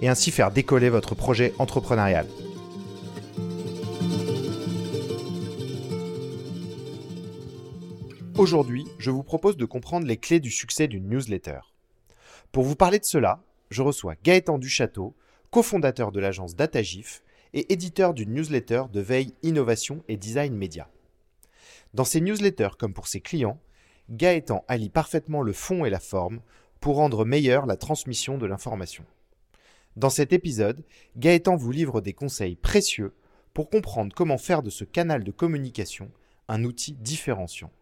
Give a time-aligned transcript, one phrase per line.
[0.00, 2.26] et ainsi faire décoller votre projet entrepreneurial.
[8.36, 11.60] Aujourd'hui, je vous propose de comprendre les clés du succès d'une newsletter.
[12.52, 15.14] Pour vous parler de cela, je reçois Gaëtan Duchâteau,
[15.50, 17.22] cofondateur de l'agence DataGIF
[17.52, 20.88] et éditeur d'une newsletter de veille innovation et design média.
[21.92, 23.60] Dans ses newsletters comme pour ses clients,
[24.08, 26.40] Gaëtan allie parfaitement le fond et la forme
[26.80, 29.04] pour rendre meilleure la transmission de l'information.
[29.96, 30.84] Dans cet épisode,
[31.16, 33.12] Gaëtan vous livre des conseils précieux
[33.52, 36.10] pour comprendre comment faire de ce canal de communication
[36.48, 37.72] un outil différenciant.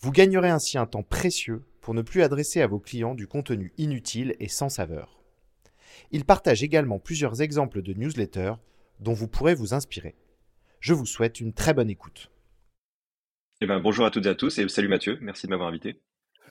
[0.00, 3.72] Vous gagnerez ainsi un temps précieux pour ne plus adresser à vos clients du contenu
[3.78, 5.22] inutile et sans saveur.
[6.10, 8.54] Il partage également plusieurs exemples de newsletters
[9.00, 10.14] dont vous pourrez vous inspirer.
[10.80, 12.30] Je vous souhaite une très bonne écoute.
[13.60, 16.00] Eh ben, bonjour à toutes et à tous et salut Mathieu, merci de m'avoir invité.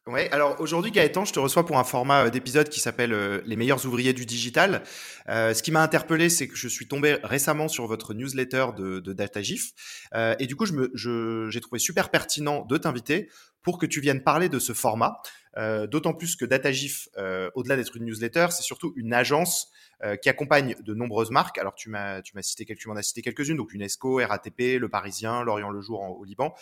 [0.07, 3.41] Ouais, alors aujourd'hui Gaëtan, je te reçois pour un format euh, d'épisode qui s'appelle euh,
[3.47, 4.83] Les meilleurs ouvriers du digital.
[5.29, 8.99] Euh, ce qui m'a interpellé, c'est que je suis tombé récemment sur votre newsletter de,
[8.99, 9.71] de DataGIF
[10.13, 13.29] euh, et du coup, je je, j'ai trouvé super pertinent de t'inviter
[13.63, 15.17] pour que tu viennes parler de ce format.
[15.57, 19.71] Euh, D'autant plus que DataGIF, euh, au-delà d'être une newsletter, c'est surtout une agence
[20.21, 21.57] qui accompagne de nombreuses marques.
[21.57, 24.77] Alors tu m'as tu m'as cité quelques, tu m'en as cité quelques-unes, donc UNESCO, RATP,
[24.77, 26.53] Le Parisien, L'Orient le Jour au Liban.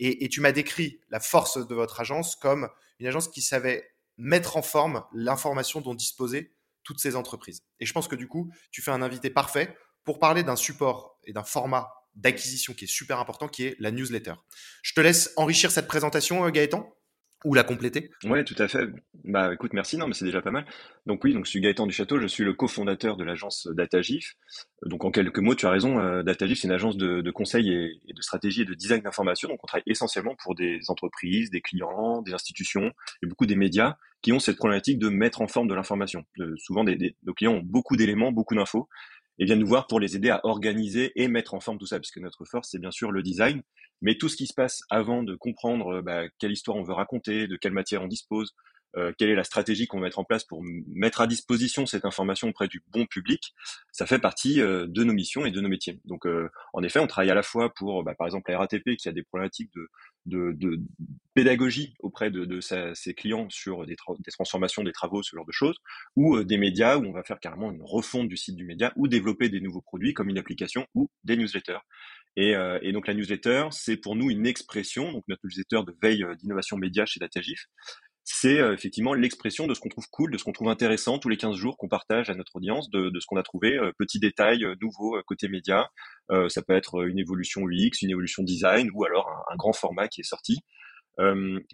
[0.00, 3.90] Et, et tu m'as décrit la force de votre agence comme une agence qui savait
[4.16, 6.50] mettre en forme l'information dont disposaient
[6.82, 7.62] toutes ces entreprises.
[7.80, 11.18] Et je pense que du coup, tu fais un invité parfait pour parler d'un support
[11.24, 14.34] et d'un format d'acquisition qui est super important, qui est la newsletter.
[14.82, 16.90] Je te laisse enrichir cette présentation, euh, Gaëtan?
[17.44, 18.88] Ou la compléter Ouais, tout à fait.
[19.24, 20.66] Bah écoute, merci, non, mais c'est déjà pas mal.
[21.06, 24.34] Donc oui, donc je suis Gaëtan du Château, je suis le cofondateur de l'agence DataGIF.
[24.86, 28.12] Donc en quelques mots, tu as raison, euh, DataGIF c'est une agence de, conseil et,
[28.12, 29.48] de stratégie et de design d'information.
[29.48, 33.96] Donc on travaille essentiellement pour des entreprises, des clients, des institutions et beaucoup des médias
[34.20, 36.24] qui ont cette problématique de mettre en forme de l'information.
[36.56, 38.88] souvent, des, nos clients ont beaucoup d'éléments, beaucoup d'infos
[39.38, 41.98] et viennent nous voir pour les aider à organiser et mettre en forme tout ça,
[41.98, 43.62] puisque notre force, c'est bien sûr le design,
[44.00, 47.46] mais tout ce qui se passe avant de comprendre bah, quelle histoire on veut raconter,
[47.46, 48.54] de quelle matière on dispose,
[48.96, 52.04] euh, quelle est la stratégie qu'on va mettre en place pour mettre à disposition cette
[52.04, 53.54] information auprès du bon public,
[53.92, 56.00] ça fait partie euh, de nos missions et de nos métiers.
[56.04, 58.96] Donc, euh, en effet, on travaille à la fois pour, bah, par exemple, la RATP
[58.96, 59.88] qui a des problématiques de,
[60.28, 60.80] de, de
[61.34, 65.52] pédagogie auprès de, de ses clients sur des, des, transformations, des travaux, ce genre de
[65.52, 65.76] choses,
[66.16, 68.92] ou euh, des médias où on va faire carrément une refonte du site du média,
[68.96, 71.78] ou développer des nouveaux produits comme une application ou des newsletters.
[72.36, 75.96] Et, euh, et, donc la newsletter, c'est pour nous une expression, donc notre newsletter de
[76.02, 77.66] veille d'innovation média chez DataGIF,
[78.30, 81.30] c'est euh, effectivement l'expression de ce qu'on trouve cool, de ce qu'on trouve intéressant tous
[81.30, 83.90] les 15 jours qu'on partage à notre audience, de, de ce qu'on a trouvé, euh,
[83.98, 85.88] petits détails euh, nouveaux euh, côté média.
[86.30, 89.72] Euh, ça peut être une évolution UX, une évolution design ou alors un, un grand
[89.72, 90.58] format qui est sorti.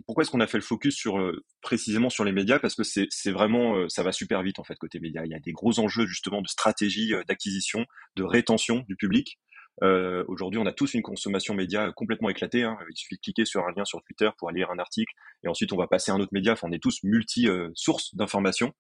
[0.07, 1.19] pourquoi est-ce qu'on a fait le focus sur
[1.61, 2.61] précisément sur les médias?
[2.61, 5.23] Parce que c'est vraiment ça va super vite en fait côté média.
[5.27, 7.85] Il y a des gros enjeux justement de stratégie d'acquisition,
[8.17, 9.39] de rétention du public.
[9.83, 12.63] Euh, Aujourd'hui, on a tous une consommation média complètement éclatée.
[12.63, 12.79] Hein.
[12.91, 15.13] Il suffit de cliquer sur un lien sur Twitter pour aller lire un article,
[15.43, 16.53] et ensuite on va passer à un autre média.
[16.53, 18.73] Enfin, on est tous multi-sources euh, d'informations.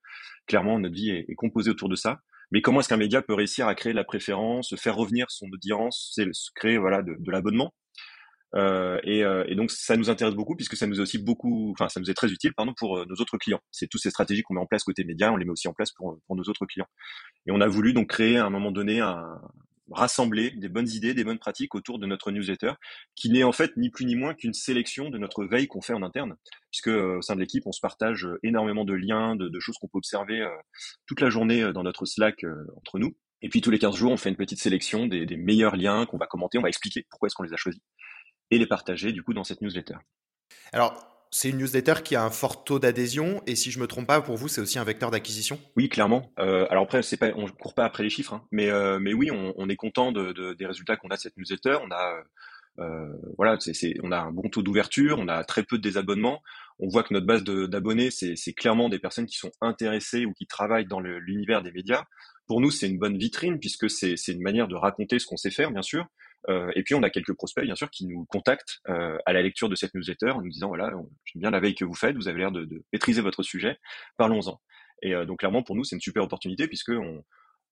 [0.47, 2.21] Clairement, notre vie est, composée autour de ça.
[2.53, 6.15] Mais comment est-ce qu'un média peut réussir à créer la préférence, faire revenir son audience,
[6.55, 7.75] créer voilà de, de l'abonnement?
[8.55, 11.73] Euh, et, euh, et, donc ça nous intéresse beaucoup puisque ça nous est aussi beaucoup,
[11.73, 13.61] enfin ça nous est très utile pardon pour euh, nos autres clients.
[13.73, 15.73] C'est toutes ces stratégies qu'on met en place côté média, on les met aussi en
[15.73, 16.87] place pour, pour nos autres clients.
[17.47, 19.41] Et on a voulu donc créer à un moment donné un,
[19.91, 22.73] rassembler des bonnes idées, des bonnes pratiques autour de notre newsletter,
[23.15, 25.93] qui n'est en fait ni plus ni moins qu'une sélection de notre veille qu'on fait
[25.93, 26.37] en interne,
[26.71, 29.77] puisque euh, au sein de l'équipe, on se partage euh, énormément de liens, de, choses
[29.79, 30.51] qu'on peut observer euh,
[31.07, 32.45] toute la journée dans notre Slack
[32.77, 33.17] entre nous.
[33.43, 36.07] Et puis tous les 15 jours, on fait une petite sélection des, des meilleurs liens
[36.07, 37.83] qu'on va commenter, on va expliquer pourquoi est-ce qu'on les a choisis,
[38.51, 39.97] et les partager du coup dans cette newsletter.
[40.73, 44.07] Alors, c'est une newsletter qui a un fort taux d'adhésion et si je me trompe
[44.07, 45.59] pas, pour vous, c'est aussi un vecteur d'acquisition?
[45.75, 46.31] Oui, clairement.
[46.39, 49.13] Euh, alors après, c'est pas, on court pas après les chiffres, hein, mais euh, mais
[49.13, 51.79] oui, on, est content de, de, des résultats qu'on a de cette newsletter.
[51.83, 52.23] On a
[52.79, 56.41] euh, voilà, c'est, on a un bon taux d'ouverture, on a très peu de désabonnements.
[56.79, 60.35] On voit que notre base d'abonnés, c'est, c'est clairement des personnes qui sont intéressées ou
[60.35, 62.05] qui travaillent dans l'univers des médias.
[62.47, 65.37] Pour nous, c'est une bonne vitrine puisque c'est, c'est une manière de raconter ce qu'on
[65.37, 66.07] sait faire, bien sûr,
[66.49, 69.69] et puis on a quelques prospects bien sûr qui nous contactent euh, à la lecture
[69.69, 70.91] de cette newsletter en nous disant voilà
[71.25, 73.79] j'aime bien la veille que vous faites, vous avez l'air de, de, maîtriser votre sujet,
[74.17, 74.61] parlons-en.
[75.03, 77.25] Et euh, donc clairement pour nous c'est une super opportunité puisque on,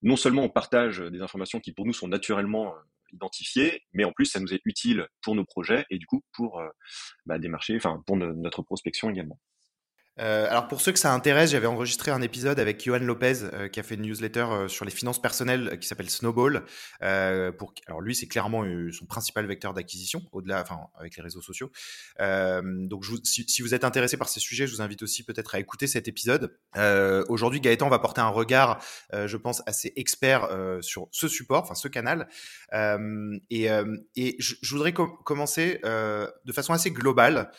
[0.02, 2.74] non seulement on partage des informations qui pour nous sont naturellement
[3.12, 6.62] identifiées, mais en plus ça nous est utile pour nos projets et du coup pour
[7.26, 9.38] bah, démarcher, enfin pour notre prospection également.
[10.20, 13.68] Euh, alors pour ceux que ça intéresse, j'avais enregistré un épisode avec Johan Lopez euh,
[13.68, 16.64] qui a fait une newsletter euh, sur les finances personnelles qui s'appelle Snowball.
[17.58, 21.70] pour, alors lui, c'est clairement son principal vecteur d'acquisition, au-delà, enfin avec les réseaux sociaux.
[22.18, 25.60] donc si, si, vous êtes intéressé par ces sujets, je vous invite aussi peut-être à
[25.60, 26.56] écouter cet épisode.
[27.28, 28.82] Aujourd'hui, Gaëtan va porter un regard,
[29.12, 30.48] je pense, assez expert
[30.80, 32.28] sur ce support, enfin ce canal.
[33.50, 33.68] et,
[34.16, 37.50] et je, je voudrais commencer de façon assez globale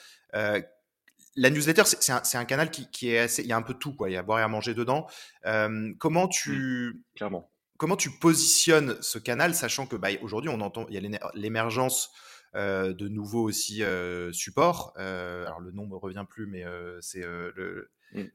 [1.36, 3.42] la newsletter, c'est un, un, canal qui, qui, est assez.
[3.42, 4.10] Il y a un peu tout, quoi.
[4.10, 5.08] Il y a à boire et à manger dedans.
[5.46, 6.52] Euh, comment tu.
[6.52, 7.50] Mmh, clairement.
[7.78, 12.12] Comment tu positionnes ce canal, sachant que bah, aujourd'hui, on entend, il y a l'émergence
[12.56, 14.94] euh, de nouveaux aussi euh, supports.
[14.98, 16.64] Euh, alors le nom me revient plus, mais
[17.02, 17.90] c'est le.
[18.14, 18.26] Mmh.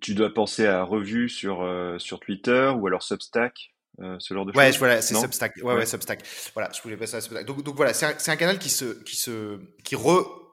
[0.00, 1.64] Tu dois penser à revue sur
[1.98, 3.72] sur Twitter ou alors Substack.
[4.18, 5.56] ce genre de ouais, voilà, c'est Substack.
[5.62, 6.24] Ouais, ouais, Substack.
[6.54, 7.46] Voilà, je voulais passer à Substack.
[7.46, 10.45] Donc, donc voilà, c'est un, un, canal qui se, qui se, qui re,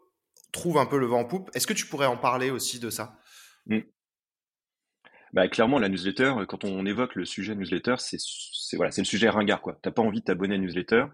[0.54, 1.50] trouve un peu le vent en poupe.
[1.54, 3.20] Est-ce que tu pourrais en parler aussi de ça?
[3.66, 3.80] Mmh.
[5.34, 8.18] bah, Clairement, la newsletter, quand on évoque le sujet newsletter, c'est
[8.78, 9.62] voilà, le sujet ringard.
[9.62, 11.06] Tu n'as pas envie de t'abonner à newsletter.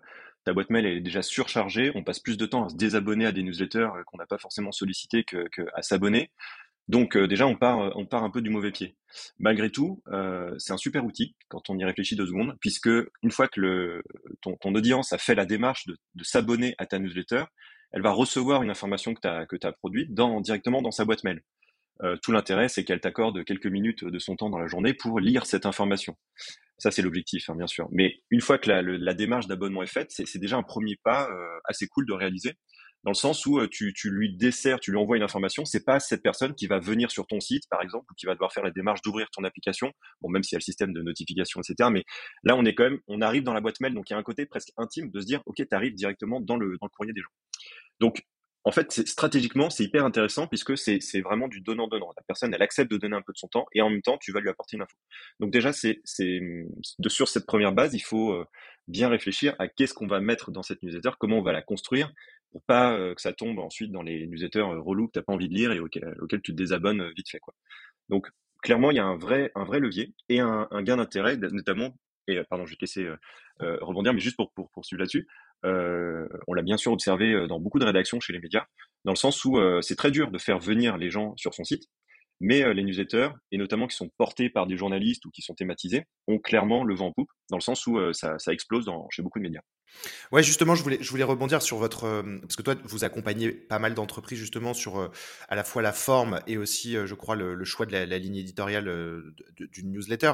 [0.46, 1.92] Ta boîte mail est déjà surchargée.
[1.96, 4.38] On passe plus de temps à se désabonner à des newsletters euh, qu'on n'a pas
[4.38, 5.48] forcément sollicité que
[5.82, 6.32] s'abonner.
[6.90, 8.96] Donc euh, déjà, on part, euh, on un peu du mauvais pied.
[9.38, 10.04] Malgré tout,
[10.58, 12.90] c'est un super outil quand on y réfléchit deux secondes, puisque
[13.24, 14.04] une fois que
[14.42, 17.46] ton, audience a fait la démarche de s'abonner à ta newsletter,
[17.92, 21.06] elle va recevoir une information que tu as, que as produite dans, directement dans sa
[21.06, 21.42] boîte mail.
[22.02, 25.20] Euh, tout l'intérêt, c'est qu'elle t'accorde quelques minutes de son temps dans la journée pour
[25.20, 26.16] lire cette information.
[26.78, 27.90] Ça, c'est l'objectif, hein, bien sûr.
[27.92, 31.30] Mais une fois que la, la démarche d'abonnement est faite, c'est déjà un premier pas
[31.30, 32.54] euh, assez cool de réaliser,
[33.04, 35.66] dans le sens où euh, tu, lui desserres, tu lui envoies une information.
[35.66, 38.34] C'est pas cette personne qui va venir sur ton site, par exemple, ou qui va
[38.34, 39.92] devoir faire la démarche d'ouvrir ton application.
[40.22, 41.90] Bon, même s'il y a le système de notification, etc.
[41.92, 42.04] Mais
[42.44, 44.20] là, on est quand même, on arrive dans la boîte mail, donc il y a
[44.20, 46.90] un côté presque intime de se dire, ok, tu arrives directement dans le, dans le
[46.90, 47.32] courrier des gens.
[48.00, 48.24] Donc,
[48.66, 52.12] en fait, stratégiquement, c'est hyper intéressant puisque c'est vraiment du donnant-donnant.
[52.18, 54.18] La personne, elle accepte de donner un peu de son temps et en même temps,
[54.18, 54.96] tu vas lui apporter une info.
[55.40, 56.02] Donc déjà, c'est
[57.00, 58.46] de sur cette première base, il faut euh,
[58.88, 62.12] bien réfléchir à qu'est-ce qu'on va mettre dans cette newsletter, comment on va la construire
[62.52, 65.34] pour pas euh, que ça tombe ensuite dans les newsletters euh, relous que t'as pas
[65.34, 67.54] envie de lire et auxquels, tu te désabonnes vite fait, quoi.
[68.10, 68.28] Donc
[68.64, 71.96] clairement, il y a un vrai un vrai levier et un, gain d'intérêt, notamment.
[72.28, 73.10] Et pardon, je vais te laisser
[73.60, 75.28] rebondir, mais juste pour, pour poursuivre là-dessus,
[75.66, 78.66] euh, on l'a bien sûr observé euh, dans beaucoup de rédactions chez les médias,
[79.04, 81.64] dans le sens où euh, c'est très dur de faire venir les gens sur son
[81.64, 81.84] site,
[82.40, 86.06] mais les newsletters, et notamment qui sont portés par des journalistes ou qui sont thématisés,
[86.28, 89.44] ont clairement le vent en poupe, dans le sens où ça, explose chez beaucoup de
[89.44, 89.62] médias.
[90.32, 92.24] Ouais, justement, je voulais, je voulais rebondir sur votre.
[92.42, 95.12] parce que toi, vous accompagnez pas mal d'entreprises justement sur
[95.48, 98.86] à la fois la forme et aussi, je crois, le, choix de la, ligne éditoriale
[99.58, 100.34] d'une newsletter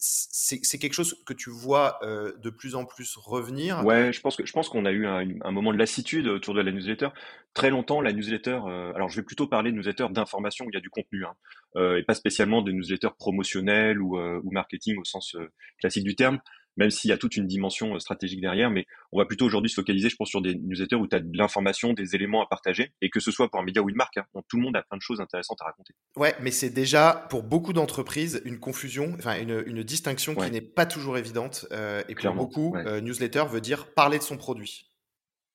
[0.00, 3.84] c'est quelque chose que tu vois euh, de plus en plus revenir?
[3.84, 6.54] Ouais, je pense que je pense qu'on a eu un, un, moment de lassitude autour
[6.54, 7.08] de la newsletter.
[7.54, 8.60] Très longtemps, la newsletter.
[8.66, 11.24] Euh, alors, je vais plutôt parler de newsletter d'information où il y a du contenu,
[11.24, 11.34] hein,
[11.67, 15.36] euh, et pas spécialement de newsletter promotionnels ou, ou marketing au sens
[15.78, 16.40] classique du terme
[16.78, 19.68] même s'il y a toute une dimension euh, stratégique derrière, mais on va plutôt aujourd'hui
[19.68, 22.46] se focaliser, je pense, sur des newsletters où tu as de l'information, des éléments à
[22.46, 24.76] partager, et que ce soit pour un média ou une marque, hein, tout le monde
[24.76, 25.92] a plein de choses intéressantes à raconter.
[26.16, 30.86] Ouais, mais c'est déjà pour beaucoup d'entreprises une confusion, enfin une, distinction qui n'est pas
[30.86, 34.87] toujours évidente, euh, et pour beaucoup, euh, newsletter veut dire parler de son produit.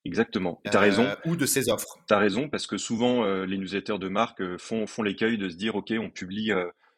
[0.05, 0.62] Exactement.
[0.69, 1.07] Tu as raison.
[1.25, 1.98] Ou de ses offres.
[2.07, 5.55] Tu as raison, parce que souvent, les newsletters de marque font, font l'écueil de se
[5.55, 6.51] dire, OK, on publie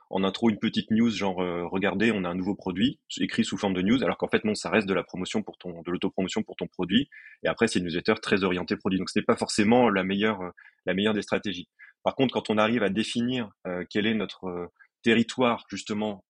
[0.09, 3.57] en intro une petite news genre euh, regardez on a un nouveau produit écrit sous
[3.57, 5.91] forme de news alors qu'en fait non ça reste de la promotion pour ton de
[5.91, 7.09] l'autopromotion pour ton produit
[7.43, 10.41] et après c'est une newsletter très orientée produit donc ce n'est pas forcément la meilleure
[10.41, 10.51] euh,
[10.85, 11.67] la meilleure des stratégies
[12.03, 14.71] par contre quand on arrive à définir euh, quel est notre
[15.03, 16.25] territoire justement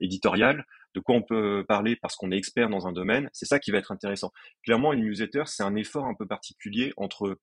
[0.00, 0.66] éditorial
[0.96, 3.70] de quoi on peut parler parce qu'on est expert dans un domaine c'est ça qui
[3.70, 4.32] va être intéressant
[4.64, 7.38] clairement une newsletter c'est un effort un peu particulier entre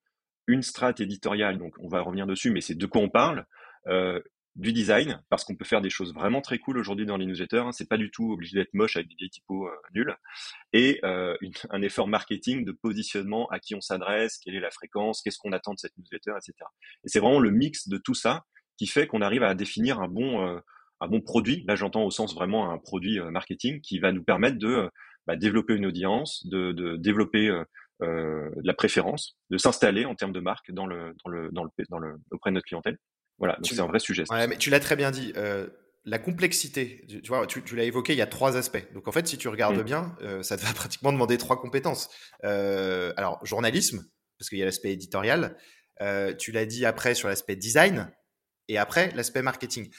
[0.46, 3.46] une strate éditoriale donc on va revenir dessus mais c'est de quoi on parle
[4.56, 7.58] du design, parce qu'on peut faire des choses vraiment très cool aujourd'hui dans les newsletters.
[7.58, 7.72] Hein.
[7.72, 10.16] C'est pas du tout obligé d'être moche avec des vieilles typos euh, nuls.
[10.72, 11.36] Et euh,
[11.70, 15.52] un effort marketing de positionnement, à qui on s'adresse, quelle est la fréquence, qu'est-ce qu'on
[15.52, 16.52] attend de cette newsletter, etc.
[17.04, 18.44] Et c'est vraiment le mix de tout ça
[18.76, 20.60] qui fait qu'on arrive à définir un bon, euh,
[21.00, 21.64] un bon produit.
[21.66, 24.90] Là, j'entends au sens vraiment un produit marketing qui va nous permettre de
[25.26, 27.48] bah, développer une audience, de, de développer
[28.00, 31.70] de la préférence, de s'installer en termes de marque dans le, dans le, dans le,
[31.90, 32.98] dans le, auprès de notre clientèle.
[33.38, 34.24] Voilà, c'est un vrai sujet.
[34.30, 35.32] mais tu l'as très bien dit.
[35.36, 35.68] Euh,
[36.04, 38.92] la complexité, tu, vois, tu, l'as évoqué, il y a trois aspects.
[38.92, 39.82] Donc en fait, si tu regardes mmh.
[39.82, 42.10] bien, euh, ça te va pratiquement demander trois compétences.
[42.44, 44.04] Euh, alors, journalisme,
[44.38, 45.56] parce qu'il y a l'aspect éditorial.
[46.38, 48.12] tu l'as dit après sur l'aspect design
[48.68, 49.90] et après l'aspect marketing.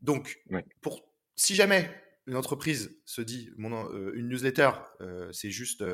[0.00, 0.42] Donc,
[0.80, 1.02] pour,
[1.36, 1.90] si jamais
[2.26, 4.70] une entreprise se dit, mon, une newsletter,
[5.32, 5.84] c'est juste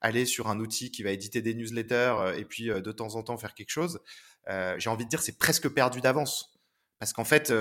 [0.00, 3.36] aller sur un outil qui va éditer des newsletters et puis de temps en temps
[3.36, 4.00] faire quelque chose,
[4.46, 6.58] j'ai envie de dire c'est presque perdu d'avance.
[6.98, 7.52] Parce qu'en fait,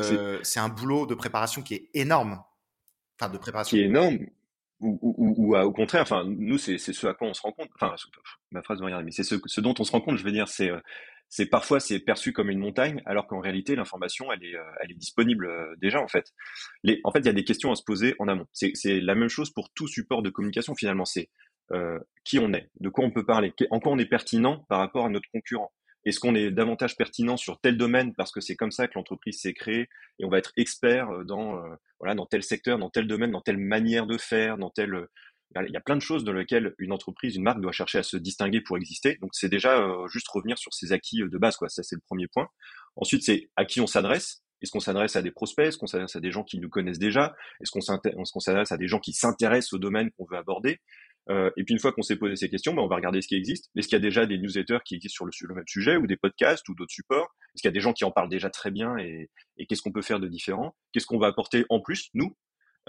[0.44, 2.42] c'est un boulot de préparation qui est énorme.
[3.20, 3.75] Enfin, de préparation.
[3.75, 4.20] Qui est énorme.
[4.80, 7.70] Ou, ou, ou, au contraire, enfin, nous, c'est ce à quoi on se rend compte.
[7.75, 7.96] Enfin,
[8.52, 10.32] ma phrase va regarder, mais c'est ce, ce, dont on se rend compte, je veux
[10.32, 10.72] dire, c'est
[11.36, 14.92] c'est parfois c'est perçu comme une montagne, alors qu'en réalité l'information elle est, euh, elle
[14.92, 16.32] est disponible euh, déjà en fait.
[16.84, 18.46] Les, en fait, il y a des questions à se poser en amont.
[18.52, 21.06] C'est la même chose pour tout support de communication finalement.
[21.06, 21.32] C'est
[21.72, 24.78] euh, qui on est, de quoi on peut parler, en quoi on est pertinent par
[24.78, 25.74] rapport à notre concurrent.
[26.06, 29.40] Est-ce qu'on est davantage pertinent sur tel domaine parce que c'est comme ça que l'entreprise
[29.42, 29.88] s'est créée
[30.20, 31.63] et on va être expert dans
[32.00, 35.08] voilà dans tel secteur, dans tel domaine, dans telle manière de faire, dans tel
[35.56, 38.04] il y a plein de choses dans lesquelles une entreprise, une marque doit chercher à
[38.04, 39.18] se distinguer pour exister.
[39.22, 41.70] Donc c'est déjà euh, juste revenir sur ses acquis euh, de base, quoi.
[41.70, 42.48] Ça c'est le premier point.
[42.96, 44.42] Ensuite c'est à qui on s'adresse.
[44.62, 45.68] Est-ce qu'on s'adresse à des prospects?
[45.68, 47.36] Est-ce qu'on s'adresse à des gens qui nous connaissent déjà?
[47.62, 50.80] Est-ce qu'on s'adresse à des gens qui s'intéressent au domaine qu'on veut aborder?
[51.30, 53.28] Euh, Et puis une fois qu'on s'est posé ces questions, ben, on va regarder ce
[53.28, 53.70] qui existe.
[53.76, 56.18] Est-ce qu'il y a déjà des newsletters qui existent sur le, même sujet ou des
[56.18, 57.36] podcasts ou d'autres supports?
[57.54, 59.82] Est-ce qu'il y a des gens qui en parlent déjà très bien et, et qu'est-ce
[59.82, 60.76] qu'on peut faire de différent?
[60.94, 62.34] Qu'est-ce qu'on va apporter en plus nous?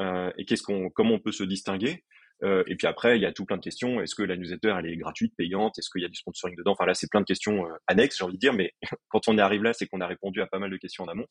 [0.01, 2.05] Euh, et qu'est-ce qu'on, comment on peut se distinguer?
[2.43, 4.01] Euh, et puis après, il y a tout plein de questions.
[4.01, 5.79] Est-ce que la newsletter, elle est gratuite, payante?
[5.79, 6.73] Est-ce qu'il y a du sponsoring dedans?
[6.73, 8.53] Enfin là, c'est plein de questions euh, annexes, j'ai envie de dire.
[8.53, 8.73] Mais
[9.09, 11.27] quand on arrive là, c'est qu'on a répondu à pas mal de questions en amont.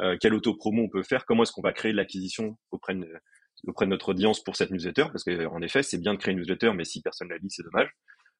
[0.00, 1.26] Euh, quelle auto-promo on peut faire?
[1.26, 5.06] Comment est-ce qu'on va créer l'acquisition auprès de, de notre audience pour cette newsletter?
[5.12, 7.64] Parce qu'en effet, c'est bien de créer une newsletter, mais si personne la lit, c'est
[7.64, 7.90] dommage.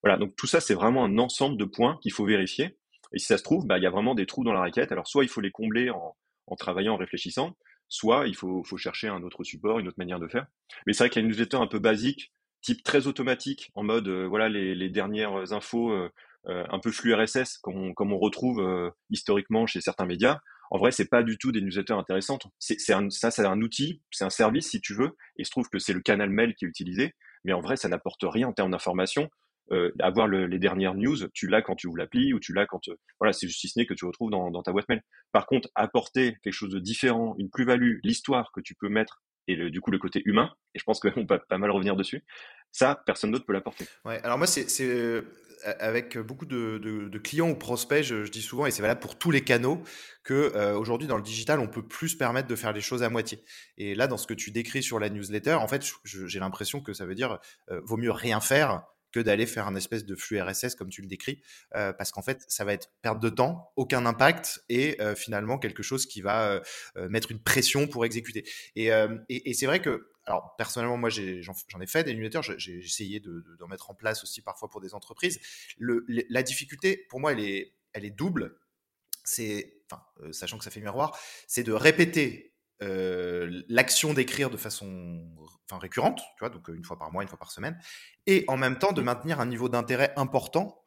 [0.02, 2.76] Voilà, donc tout ça, c'est vraiment un ensemble de points qu'il faut vérifier.
[3.12, 4.92] Et si ça se trouve, bah, il y a vraiment des trous dans la raquette.
[4.92, 7.56] Alors soit il faut les combler en travaillant, en réfléchissant,
[7.88, 10.47] soit il faut, chercher un autre support, une autre manière de faire.
[10.87, 13.83] Mais c'est vrai qu'il y a une newsletter un peu basique, type très automatique, en
[13.83, 16.11] mode euh, voilà les, dernières infos euh,
[16.47, 20.41] euh, un peu flux RSS, comme on, retrouve historiquement chez certains médias.
[20.71, 22.47] En vrai, c'est pas du tout des newsletters intéressantes.
[22.59, 25.69] C'est, c'est ça, c'est un outil, c'est un service si tu veux, et se trouve
[25.69, 27.14] que c'est le canal mail qui est utilisé.
[27.45, 29.29] Mais en vrai, ça n'apporte rien en termes d'information.
[29.73, 32.66] Euh, avoir le, les dernières news, tu l'as quand tu ouvres l'appli ou tu l'as
[32.66, 32.80] quand
[33.18, 35.02] voilà, c'est juste si ce n'est que tu retrouves dans, dans ta boîte mail.
[35.33, 39.56] Par contre, apporter quelque chose de différent, une plus-value, l'histoire que tu peux mettre et
[39.56, 42.25] le, du coup le côté humain, et je pense qu'on peut pas mal revenir dessus,
[42.73, 43.87] ça, personne d'autre peut l'apporter.
[44.04, 45.23] Ouais, alors moi, c'est euh,
[45.78, 49.00] avec beaucoup de, de, de, clients ou prospects, je, je dis souvent, et c'est valable
[49.00, 49.83] pour tous les canaux,
[50.25, 53.02] que euh, aujourd'hui dans le digital, on peut plus se permettre de faire les choses
[53.02, 53.42] à moitié.
[53.78, 56.92] Et là, dans ce que tu décris sur la newsletter, en fait, j'ai l'impression que
[56.92, 57.38] ça veut dire
[57.71, 58.83] euh, vaut mieux rien faire
[59.14, 61.40] que d'aller faire un espèce de flux RSS comme tu le décris,
[61.76, 65.56] euh, parce qu'en fait, ça va être perte de temps, aucun impact et euh, finalement
[65.56, 66.61] quelque chose qui va
[66.97, 68.44] euh, mettre une pression pour exécuter.
[68.75, 68.90] Et,
[69.54, 73.71] c'est vrai que, alors personnellement, moi j'en ai fait des newsletters, j'ai essayé d'en de,
[73.71, 75.38] mettre en place aussi parfois pour des entreprises.
[75.78, 78.59] La difficulté, pour moi, elle est, elle est double.
[79.23, 80.02] C'est, enfin,
[80.33, 81.16] sachant que ça fait miroir,
[81.47, 85.25] c'est de répéter euh, l'action d'écrire de façon
[85.71, 87.78] enfin, récurrente, tu vois, donc une fois par mois, une fois par semaine,
[88.26, 90.85] et en même temps de maintenir un niveau d'intérêt important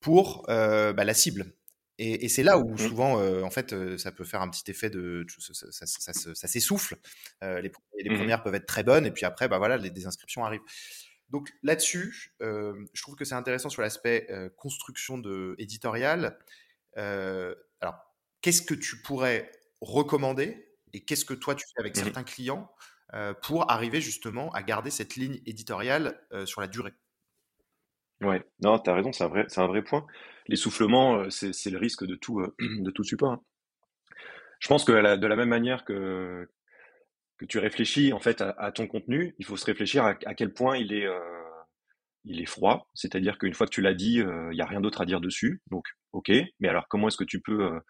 [0.00, 1.54] pour euh, bah, la cible.
[1.98, 2.78] Et, et c'est là où mmh.
[2.78, 6.48] souvent, euh, en fait, ça peut faire un petit effet de, ça, ça, ça, ça
[6.48, 6.96] s'essouffle.
[7.42, 8.16] Les, les mmh.
[8.16, 10.62] premières peuvent être très bonnes, et puis après, bah voilà, les désinscriptions arrivent.
[11.28, 16.38] Donc là-dessus, je trouve que c'est intéressant sur l'aspect construction de éditoriale.
[16.96, 22.24] alors, qu'est-ce que tu pourrais recommander et qu'est-ce que toi tu fais avec mmh certains
[22.24, 22.70] clients
[23.14, 26.92] euh, pour arriver justement à garder cette ligne éditoriale euh, sur la durée?
[28.20, 30.06] Ouais, non, tu as raison, c'est un, vrai, un vrai point.
[30.46, 33.32] L'essoufflement, c'est le risque de tout, de tout support.
[33.32, 33.42] Hein.
[34.58, 36.46] Je pense que la, de la même manière que,
[37.38, 40.34] que tu réfléchis en fait à, à ton contenu, il faut se réfléchir à, à
[40.34, 41.18] quel point il est, euh,
[42.24, 45.00] il est froid, c'est-à-dire qu'une fois que tu l'as dit, il n'y a rien d'autre
[45.00, 45.62] à dire dessus.
[45.70, 46.30] Donc, ok,
[46.60, 47.80] mais alors comment est-ce que tu peux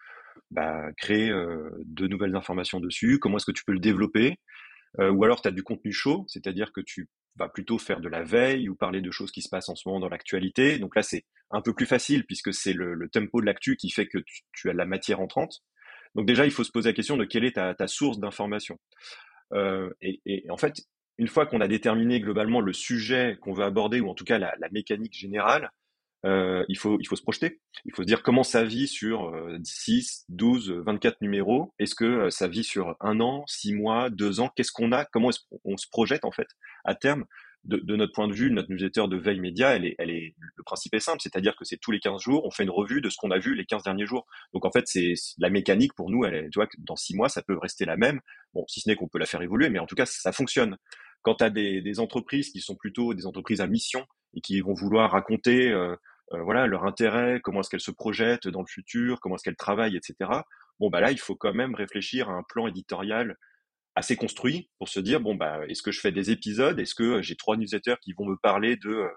[0.49, 4.37] bah, créer de nouvelles informations dessus, comment est-ce que tu peux le développer,
[4.99, 7.07] ou alors tu as du contenu chaud, c'est-à-dire que tu
[7.37, 9.87] vas plutôt faire de la veille ou parler de choses qui se passent en ce
[9.87, 10.79] moment dans l'actualité.
[10.79, 14.07] Donc là, c'est un peu plus facile puisque c'est le, tempo de l'actu qui fait
[14.07, 14.17] que
[14.53, 15.61] tu, as de la matière entrante.
[16.15, 18.79] Donc déjà, il faut se poser la question de quelle est ta, source d'information.
[20.01, 20.81] Et, en fait,
[21.17, 24.39] une fois qu'on a déterminé globalement le sujet qu'on veut aborder, ou en tout cas
[24.39, 25.71] la mécanique générale,
[26.25, 27.59] euh, il, faut, il faut se projeter.
[27.85, 31.73] Il faut se dire comment ça vit sur euh, 6, 12, 24 numéros.
[31.79, 35.05] Est-ce que euh, ça vit sur un an, six mois, deux ans Qu'est-ce qu'on a
[35.05, 35.29] Comment
[35.63, 36.47] qu'on se projette en fait
[36.85, 37.25] à terme?
[37.63, 40.33] De, de, notre point de vue, notre newsletter de veille média, elle est, elle est,
[40.55, 43.01] le principe est simple, c'est-à-dire que c'est tous les 15 jours, on fait une revue
[43.01, 44.25] de ce qu'on a vu les 15 derniers jours.
[44.51, 47.15] Donc en fait, c'est la mécanique pour nous, elle est, tu vois, que dans six
[47.15, 48.19] mois, ça peut rester la même.
[48.55, 50.75] Bon, si ce n'est qu'on peut la faire évoluer, mais en tout cas, ça fonctionne.
[51.21, 54.59] Quand tu as des, des, entreprises qui sont plutôt des entreprises à mission et qui
[54.61, 55.95] vont vouloir raconter euh, euh,
[56.31, 59.97] voilà leur intérêt, comment est-ce qu'elles se projettent dans le futur, comment est-ce qu'elles travaillent,
[59.97, 60.31] etc.
[60.79, 63.35] Bon bah là, il faut quand même réfléchir à un plan éditorial
[63.95, 66.79] assez construit pour se dire bon bah est-ce que je fais des épisodes?
[66.79, 69.07] Est-ce que j'ai trois newsletters qui vont me parler de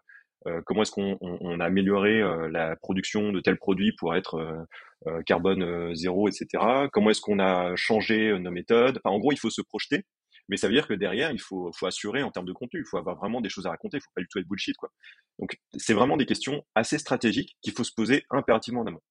[0.67, 4.67] comment est-ce qu'on a amélioré la production de tel produit pour être
[5.27, 6.89] carbone zéro, etc.
[6.93, 9.01] Comment est-ce qu'on a changé nos méthodes?
[9.05, 10.05] En gros, il faut se projeter
[10.49, 12.87] mais ça veut dire que derrière, il faut, faut assurer en termes de contenu, il
[12.87, 14.91] faut avoir vraiment des choses à raconter, il faut pas du tout être bullshit, quoi.
[15.39, 19.03] Donc, c'est vraiment des questions assez stratégiques qu'il faut se poser impérativement en amont.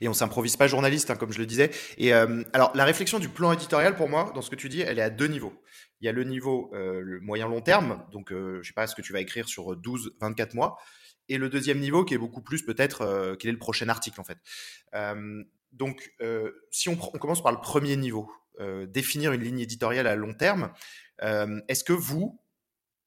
[0.00, 1.70] Et on s'improvise pas journaliste, hein, comme je le disais.
[1.98, 4.80] Et euh, alors, la réflexion du plan éditorial, pour moi, dans ce que tu dis,
[4.80, 5.62] elle est à deux niveaux.
[6.00, 8.86] Il y a le niveau euh, le moyen long terme, donc euh, je sais pas
[8.86, 10.78] ce que tu vas écrire sur 12, 24 mois,
[11.28, 14.20] et le deuxième niveau qui est beaucoup plus peut-être euh, quel est le prochain article
[14.20, 14.38] en fait.
[15.80, 16.12] Euh, donc,
[16.70, 18.30] si on, commence par le premier niveau,
[18.60, 20.72] euh, définir une ligne éditoriale à long terme.
[21.22, 22.40] Euh, est-ce que vous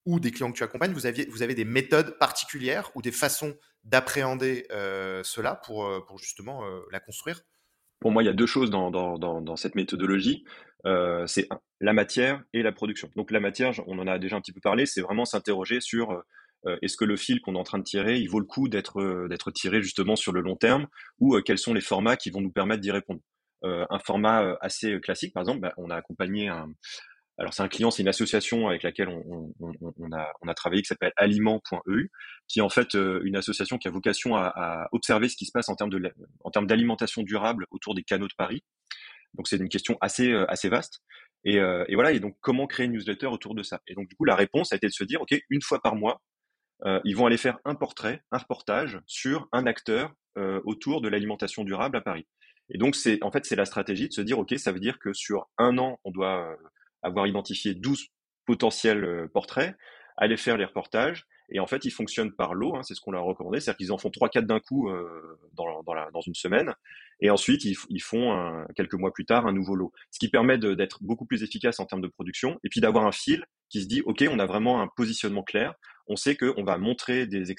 [0.05, 3.11] ou des clients que tu accompagnes, vous, aviez, vous avez des méthodes particulières ou des
[3.11, 7.41] façons d'appréhender euh, cela pour, pour justement la construire?
[7.99, 10.45] Pour moi, il y a deux choses dans, dans, dans, cette méthodologie.
[11.25, 11.49] c'est
[11.81, 13.11] la matière et la production.
[13.15, 16.23] Donc la matière, on en a déjà un petit peu parlé, c'est vraiment s'interroger sur
[16.81, 19.27] est-ce que le fil qu'on est en train de tirer, il vaut le coup d'être
[19.29, 20.87] d'être tiré justement sur le long terme,
[21.19, 23.21] ou quels sont les formats qui vont nous permettre d'y répondre?
[23.65, 25.33] Euh, un format euh, assez classique.
[25.33, 26.71] Par exemple, bah, on a accompagné un,
[27.37, 30.53] alors c'est un client, c'est une association avec laquelle on, on, on, a, on a,
[30.53, 32.09] travaillé qui s'appelle aliment.eu,
[32.47, 35.45] qui est en fait euh, une association qui a vocation à, à, observer ce qui
[35.45, 36.01] se passe en termes de
[36.45, 38.63] en termes d'alimentation durable autour des canaux de Paris.
[39.33, 41.01] Donc c'est une question assez assez vaste.
[41.43, 42.13] Et, et, voilà.
[42.13, 43.81] Et donc comment créer une newsletter autour de ça?
[43.87, 45.95] Et donc du coup la réponse a été de se dire ok une fois par
[45.95, 46.21] mois
[46.85, 51.09] euh, ils vont aller faire un portrait, un reportage sur un acteur euh, autour de
[51.09, 52.25] l'alimentation durable à Paris.
[52.69, 54.99] Et donc, c'est en fait, c'est la stratégie de se dire, OK, ça veut dire
[54.99, 56.55] que sur un an, on doit euh,
[57.01, 58.07] avoir identifié 12
[58.45, 59.75] potentiels euh, portraits,
[60.17, 61.25] aller faire les reportages.
[61.51, 63.77] Et en fait, ils fonctionnent par lot, hein, c'est ce qu'on leur a recommandé, c'est-à-dire
[63.77, 66.75] qu'ils en font trois, quatre d'un coup euh, dans, dans, la, dans, une semaine,
[67.21, 70.99] et ensuite ils, font quelques mois plus tard un nouveau lot, ce qui permet d'être
[71.01, 74.03] beaucoup plus efficace en termes de production, et puis d'avoir un fil qui se dit,
[74.05, 75.73] ok, on a vraiment un positionnement clair,
[76.09, 77.53] on sait qu'on va montrer des,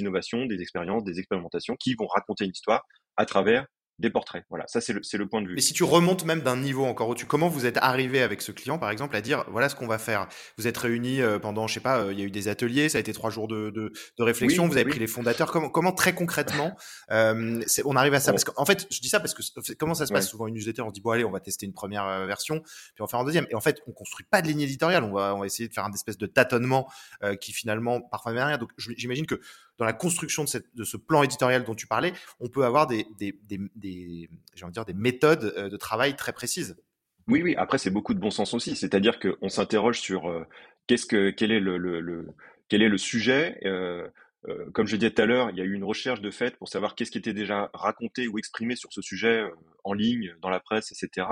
[0.00, 2.82] innovations, des expériences, des expérimentations qui vont raconter une histoire
[3.16, 3.66] à travers
[4.00, 4.44] des portraits.
[4.50, 5.54] Voilà, ça c'est le, le, point de vue.
[5.54, 8.50] Mais si tu remontes même d'un niveau encore au-dessus, comment vous êtes arrivé avec ce
[8.50, 10.26] client, par exemple, à dire voilà ce qu'on va faire?
[10.58, 12.88] Vous êtes réunis euh, pendant, je sais pas, euh, il y a eu des ateliers,
[12.88, 15.52] ça a été trois jours de, de, de réflexion, vous avez pris les fondateurs.
[15.52, 16.76] Comment, comment très concrètement
[17.12, 18.32] euh, on arrive à ça?
[18.32, 20.82] Parce qu'en fait, je dis ça parce que comment ça se passe souvent une newsletter?
[20.82, 23.08] On se dit bon allez, on va tester une première euh, version, puis on va
[23.08, 23.46] faire un deuxième.
[23.50, 25.04] Et en fait, on construit pas de ligne éditoriale.
[25.04, 26.88] On va, on va essayer de faire un espèce de tâtonnement
[27.40, 28.58] qui finalement parfois rien.
[28.58, 29.40] Donc j'imagine que
[29.78, 33.38] dans la construction de, ce plan éditorial dont tu parlais, on peut avoir des, des,
[33.44, 34.28] des, des
[34.94, 36.76] méthodes euh, de travail très précises.
[37.26, 37.54] Oui, oui.
[37.56, 38.76] Après, c'est beaucoup de bon sens aussi.
[38.76, 40.46] C'est-à-dire qu'on s'interroge sur euh,
[40.86, 43.58] quel est le sujet.
[43.64, 44.08] Euh,
[44.48, 46.56] euh, comme je disais tout à l'heure, il y a eu une recherche de fait
[46.56, 49.50] pour savoir qu'est-ce qui était déjà raconté ou exprimé sur ce sujet euh,
[49.84, 51.26] en ligne, dans la presse, etc.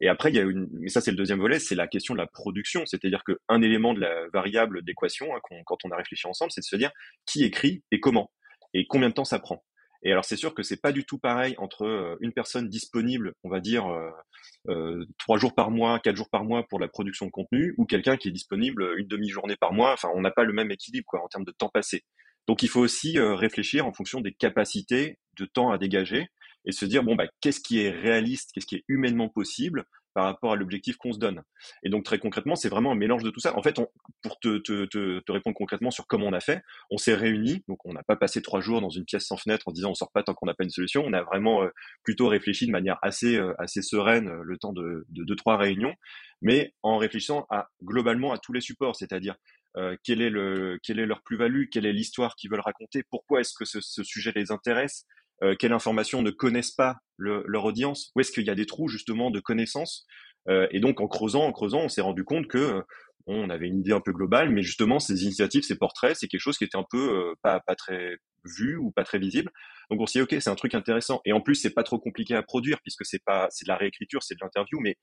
[0.00, 2.14] Et après, il y a une, mais ça c'est le deuxième volet, c'est la question
[2.14, 6.26] de la production, c'est-à-dire qu'un élément de la variable d'équation, hein, quand on a réfléchi
[6.26, 6.90] ensemble, c'est de se dire
[7.26, 8.30] qui écrit et comment
[8.74, 9.62] et combien de temps ça prend.
[10.02, 13.34] Et alors c'est sûr que c'est pas du tout pareil entre euh, une personne disponible,
[13.44, 13.86] on va dire
[15.18, 18.16] trois jours par mois, quatre jours par mois pour la production de contenu, ou quelqu'un
[18.16, 19.92] qui est disponible une demi-journée par mois.
[19.92, 22.02] Enfin, on n'a pas le même équilibre quoi en termes de temps passé.
[22.48, 26.28] Donc il faut aussi réfléchir en fonction des capacités de temps à dégager
[26.64, 30.24] et se dire bon bah qu'est-ce qui est réaliste, qu'est-ce qui est humainement possible par
[30.24, 31.42] rapport à l'objectif qu'on se donne?
[31.82, 33.56] Et donc très concrètement, c'est vraiment un mélange de tout ça.
[33.56, 33.76] En fait,
[34.22, 38.02] pour te, répondre concrètement sur comment on a fait, on s'est réunis, donc on n'a
[38.02, 40.34] pas passé trois jours dans une pièce sans fenêtre en disant on sort pas tant
[40.34, 41.02] qu'on n'a pas une solution.
[41.04, 41.68] On a vraiment euh,
[42.04, 45.94] plutôt réfléchi de manière assez euh, sereine euh, le temps de, de deux trois réunions,
[46.42, 47.46] mais en réfléchissant
[47.82, 49.36] globalement à tous les supports, c'est-à-dire
[49.76, 53.80] euh, quelle est leur plus-value, quelle est l'histoire qu'ils veulent raconter, pourquoi est-ce que ce,
[54.02, 55.06] sujet les intéresse,
[55.42, 58.66] euh, quelles informations ne connaissent pas le, leur audience, où est-ce qu'il y a des
[58.66, 60.06] trous justement de connaissances.
[60.48, 62.82] Euh, et donc en creusant, en creusant, on s'est rendu compte que
[63.26, 66.40] on avait une idée un peu globale, mais justement ces initiatives, ces portraits, c'est quelque
[66.40, 69.50] chose qui était un peu pas pas très vu ou pas très visible.
[69.90, 71.20] Donc on s'est dit ok, c'est un truc intéressant.
[71.24, 73.76] Et en plus, c'est pas trop compliqué à produire puisque c'est pas c'est de la
[73.76, 74.96] réécriture, c'est de l'interview, mais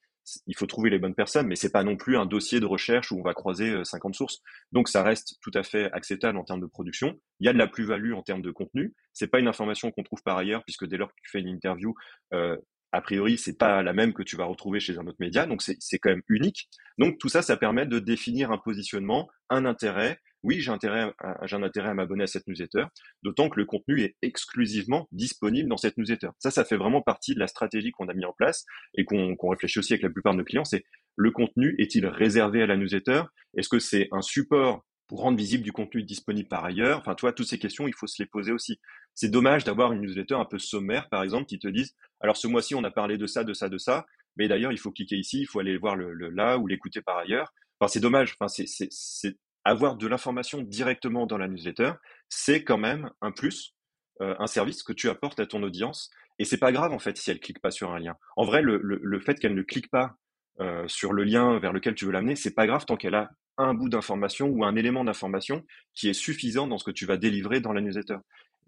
[0.47, 1.47] il faut trouver les bonnes personnes.
[1.47, 4.13] Mais c'est pas non plus un dossier de recherche où on va croiser 50 euh,
[4.13, 4.39] sources.
[4.71, 7.19] Donc ça reste tout à fait acceptable en termes de production.
[7.39, 8.93] Il y a de la plus-value en termes de contenu.
[9.13, 11.47] C'est pas une information qu'on trouve par ailleurs puisque dès lors que tu fais une
[11.49, 11.93] interview,
[12.33, 12.57] euh,
[12.91, 15.61] a priori, c'est pas la même que tu vas retrouver chez un autre média, donc
[15.61, 16.69] c'est quand même unique.
[16.97, 21.55] Donc tout ça, ça permet de définir un positionnement, un intérêt, oui, j'ai intérêt, j'ai
[21.55, 22.85] un intérêt à m'abonner à cette newsletter,
[23.23, 26.29] d'autant que le contenu est exclusivement disponible dans cette newsletter.
[26.39, 29.35] Ça, ça fait vraiment partie de la stratégie qu'on a mis en place et qu'on
[29.49, 30.65] réfléchit aussi avec la plupart de nos clients.
[30.65, 33.23] C'est le contenu est-il réservé à la newsletter?
[33.57, 36.99] Est-ce que c'est un support pour rendre visible du contenu disponible par ailleurs?
[36.99, 38.79] Enfin, toi, toutes ces questions, il faut se les poser aussi.
[39.15, 42.47] C'est dommage d'avoir une newsletter un peu sommaire, par exemple, qui te dise alors ce
[42.47, 45.17] mois-ci, on a parlé de ça, de ça, de ça, mais d'ailleurs, il faut cliquer
[45.17, 47.53] ici, il faut aller voir le, là ou l'écouter par ailleurs.
[47.79, 48.35] Enfin, c'est dommage.
[48.39, 49.37] Enfin, c'est
[49.69, 51.93] avoir de l'information directement dans la newsletter,
[52.27, 53.75] c'est quand même un plus,
[54.21, 56.09] euh, un service que tu apportes à ton audience.
[56.39, 58.15] Et c'est pas grave en fait si elle clique pas sur un lien.
[58.35, 60.15] En vrai, le, fait qu'elle ne clique pas
[60.59, 63.29] euh, sur le lien vers lequel tu veux l'amener, c'est pas grave tant qu'elle a
[63.57, 67.17] un bout d'information ou un élément d'information qui est suffisant dans ce que tu vas
[67.17, 68.17] délivrer dans la newsletter.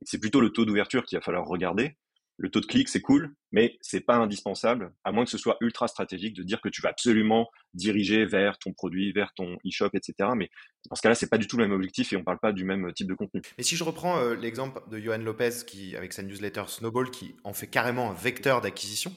[0.03, 1.95] C'est plutôt le taux d'ouverture qu'il va falloir regarder
[2.41, 5.57] le taux de clic, c'est cool, mais c'est pas indispensable, à moins que ce soit
[5.61, 9.91] ultra stratégique de dire que tu vas absolument diriger vers ton produit, vers ton e-shop,
[9.93, 10.29] etc.
[10.35, 10.49] Mais
[10.89, 12.63] dans ce cas-là, c'est pas du tout le même objectif et on parle pas du
[12.63, 13.43] même type de contenu.
[13.59, 17.35] Mais si je reprends euh, l'exemple de Johan Lopez qui, avec sa newsletter Snowball, qui
[17.43, 19.13] en fait carrément un vecteur d'acquisition,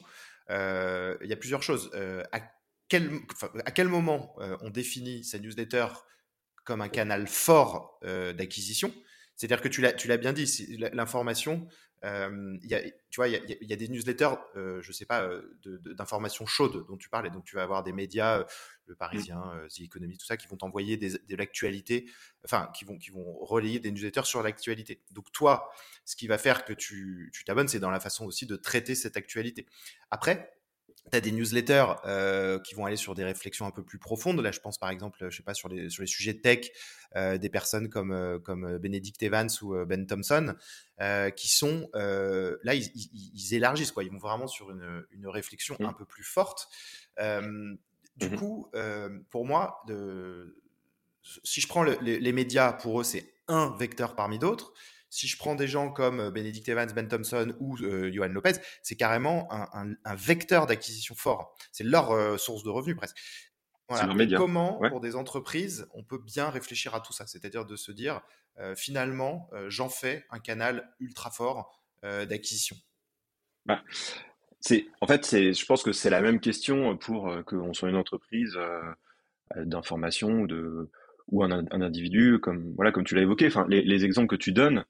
[0.51, 1.89] euh, il y a plusieurs choses.
[1.95, 2.41] Euh, à,
[2.89, 3.09] quel,
[3.65, 5.87] à quel moment on définit sa newsletter
[6.63, 8.93] comme un canal fort d'acquisition?
[9.35, 11.67] C'est-à-dire que tu l'as bien dit, l'information,
[12.63, 15.29] y a, tu vois, il y, a, des newsletters, euh, je sais pas,
[15.65, 17.29] d'informations chaudes dont tu parlais.
[17.29, 18.45] Donc, tu vas avoir des médias,
[18.85, 18.97] le mmh.
[18.97, 22.09] Parisien, The Economy, tout ça, qui vont t'envoyer de l'actualité,
[22.43, 25.01] enfin, qui vont, qui vont relayer des newsletters sur l'actualité.
[25.11, 25.69] Donc, toi,
[26.05, 29.17] ce qui va faire que tu t'abonnes, c'est dans la façon aussi de traiter cette
[29.17, 29.65] actualité.
[30.11, 30.55] Après,
[31.11, 34.39] tu as des newsletters euh, qui vont aller sur des réflexions un peu plus profondes.
[34.41, 36.71] Là, je pense par exemple, je sais pas, sur les, sur les sujets tech,
[37.15, 40.55] euh, des personnes comme, euh, comme Benedict Evans ou Ben Thompson,
[41.35, 42.89] qui sont là, ils,
[43.33, 44.03] ils, élargissent, quoi.
[44.03, 45.85] Ils vont vraiment sur une, une réflexion mmh.
[45.85, 46.67] un peu plus forte.
[47.17, 48.71] du mmh coup,
[49.29, 50.61] pour moi, de,
[51.43, 54.73] si je prends les, les médias, pour eux, c'est un vecteur parmi d'autres
[55.15, 58.53] si je prends des gens comme euh, Benedict Evans, Ben Thompson ou euh, Johan Lopez,
[58.83, 61.55] c'est carrément un, vecteur d'acquisition fort.
[61.71, 63.17] C'est leur euh, source de revenus presque.
[64.35, 67.27] Comment, pour des entreprises, on peut bien réfléchir à tout ça?
[67.27, 68.21] C'est-à-dire de se dire,
[68.75, 72.75] finalement, j'en fais un canal ultra fort d'acquisition.
[73.67, 73.83] Bah,
[75.01, 78.57] en fait, je pense que c'est la même question pour qu'on soit une entreprise
[79.55, 80.89] d'information ou de
[81.27, 83.47] ou un, individu, comme voilà, comme tu l'as évoqué.
[83.47, 84.85] Enfin, les, les, exemples que tu donnes,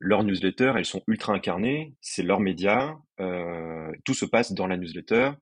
[0.00, 4.76] leurs newsletters, elles sont ultra incarnées, c'est leurs médias, euh, tout se passe dans la
[4.76, 5.32] newsletter.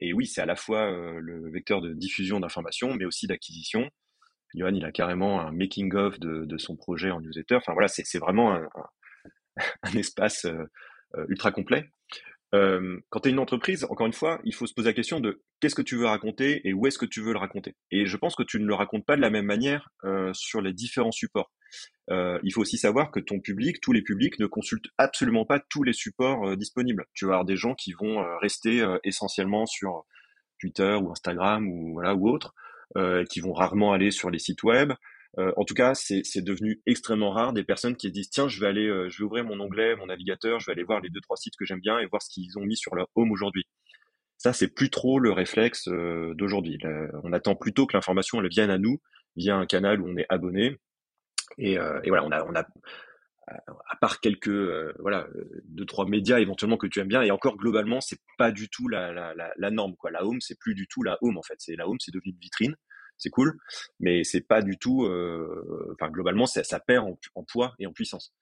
[0.00, 3.88] Et oui, c'est à la fois euh, le vecteur de diffusion d'informations, mais aussi d'acquisition.
[4.54, 7.56] Johan, il a carrément un making-of de, son projet en newsletter.
[7.56, 8.54] Enfin voilà, c'est vraiment
[9.82, 11.90] un, espace euh, ultra complet.
[12.52, 15.42] Quand tu es une entreprise, encore une fois, il faut se poser la question de
[15.60, 17.76] qu'est-ce que tu veux raconter et où est-ce que tu veux le raconter.
[17.90, 19.88] Et je pense que tu ne le racontes pas de la même manière
[20.34, 21.50] sur les différents supports.
[22.10, 25.60] Euh, il faut aussi savoir que ton public, tous les publics, ne consultent absolument pas
[25.60, 27.06] tous les supports euh, disponibles.
[27.14, 30.04] Tu vas avoir des gens qui vont euh, rester essentiellement sur
[30.58, 32.54] Twitter ou Instagram ou voilà ou autre,
[33.30, 34.92] qui vont rarement aller sur les sites web.
[35.38, 38.86] en tout cas, c'est devenu extrêmement rare des personnes qui disent tiens, je vais aller,
[39.08, 41.56] je vais ouvrir mon onglet, mon navigateur, je vais aller voir les deux trois sites
[41.58, 43.64] que j'aime bien et voir ce qu'ils ont mis sur leur home aujourd'hui.
[44.36, 46.78] Ça, c'est plus trop le réflexe d'aujourd'hui.
[47.24, 49.00] On attend plutôt que l'information elle vienne à nous
[49.36, 50.76] via un canal où on est abonné
[51.58, 52.66] et, euh, et, voilà, on a,
[53.46, 55.26] à part quelques euh, voilà
[55.64, 58.88] deux trois médias éventuellement que tu aimes bien et encore globalement c'est pas du tout
[58.88, 59.34] la,
[59.70, 60.10] norme quoi.
[60.10, 61.56] La home c'est plus du tout la home en fait.
[61.58, 62.76] C'est la home c'est devenu une vitrine.
[63.18, 63.58] C'est cool.
[64.00, 67.86] Mais c'est pas du tout euh, enfin globalement ça, ça perd en, en, poids et
[67.86, 68.34] en puissance.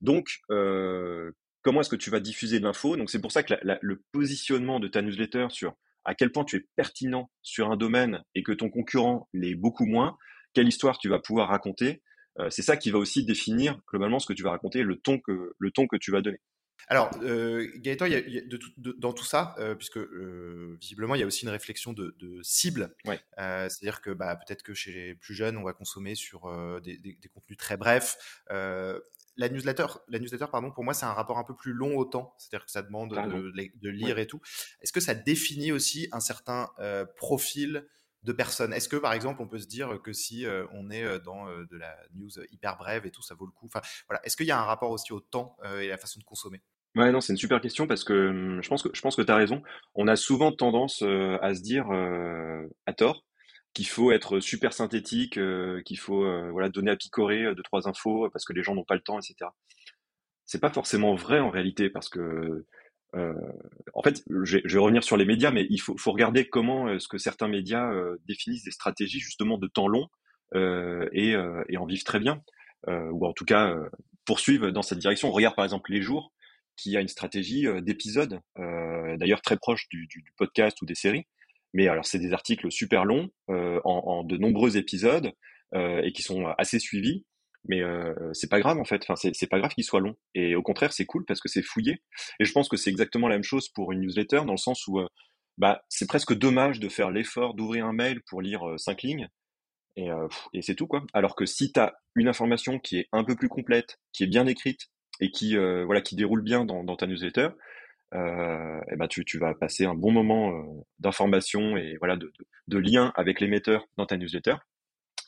[0.00, 2.96] Donc euh, comment est-ce que tu vas diffuser de l'info?
[2.96, 5.74] Donc c'est pour ça que le positionnement de ta newsletter sur
[6.04, 9.86] à quel point tu es pertinent sur un domaine et que ton concurrent l'est beaucoup
[9.86, 10.16] moins
[10.54, 12.02] quelle histoire tu vas pouvoir raconter
[12.50, 15.54] c'est ça qui va aussi définir globalement ce que tu vas raconter, le ton que,
[15.58, 16.40] le ton que tu vas donner.
[16.88, 21.20] Alors, euh, Gaëtan, il y a, de dans tout ça, euh, puisque euh, visiblement, il
[21.20, 22.94] y a aussi une réflexion de, de cible.
[23.04, 23.20] Ouais.
[23.36, 26.48] C'est-à-dire que bah, peut-être que chez les plus jeunes, on va consommer sur
[26.82, 28.16] des, des, des, contenus très brefs.
[28.48, 32.04] la newsletter, la newsletter, pardon, pour moi, c'est un rapport un peu plus long au
[32.04, 32.34] temps.
[32.38, 34.40] C'est-à-dire que ça demande de, de, lire et tout.
[34.80, 36.70] Est-ce que ça définit aussi un certain
[37.16, 37.86] profil
[38.26, 38.72] de personnes.
[38.72, 41.48] Est-ce que, par exemple, on peut se dire que si euh, on est euh, dans
[41.48, 43.66] euh, de la news hyper brève et tout, ça vaut le coup?
[43.66, 44.20] Enfin, voilà.
[44.24, 46.60] Est-ce qu'il y a un rapport aussi au temps et à la façon de consommer?
[46.96, 49.22] Ouais, non, c'est une super question parce que hum, je pense que je pense que
[49.22, 49.62] tu as raison.
[49.94, 51.86] On a souvent tendance à se dire
[52.86, 53.24] à tort
[53.74, 55.38] qu'il faut être super synthétique,
[55.84, 58.94] qu'il faut voilà donner à picorer deux trois infos parce que les gens n'ont pas
[58.94, 59.50] le temps, etc.
[60.46, 62.64] C'est pas forcément vrai en réalité parce que
[63.14, 63.34] euh,
[63.94, 67.18] en fait, je vais, revenir sur les médias, mais il faut, regarder comment est-ce que
[67.18, 70.08] certains médias euh, définissent des stratégies justement de temps long
[70.54, 71.36] euh, et,
[71.76, 72.42] en vivent très bien,
[72.88, 73.74] ou en tout cas
[74.24, 75.28] poursuivent dans cette direction.
[75.28, 76.32] On regarde par exemple Les Jours,
[76.76, 81.26] qui a une stratégie d'épisodes, d'ailleurs très proche du, podcast ou des séries.
[81.72, 85.32] Mais alors c'est des articles super longs, en, de nombreux épisodes,
[85.74, 87.24] et qui sont assez suivis
[87.68, 89.02] mais euh, c'est pas grave en fait.
[89.08, 90.14] Enfin, c'est pas grave qu'il soit long.
[90.34, 92.02] Et au contraire, c'est cool parce que c'est fouillé.
[92.40, 94.86] Et je pense que c'est exactement la même chose pour une newsletter dans le sens
[94.86, 95.06] où euh,
[95.58, 99.28] bah, c'est presque dommage de faire l'effort d'ouvrir un mail pour lire cinq lignes
[99.96, 100.08] et,
[100.52, 101.02] et c'est tout quoi.
[101.14, 104.26] Alors que si tu as une information qui est un peu plus complète, qui est
[104.26, 107.48] bien écrite et qui voilà qui déroule bien dans, ta newsletter,
[108.14, 110.62] euh, et ben tu, tu vas passer un bon moment euh,
[111.00, 114.54] d'information et voilà de, de, de, lien avec l'émetteur dans ta newsletter.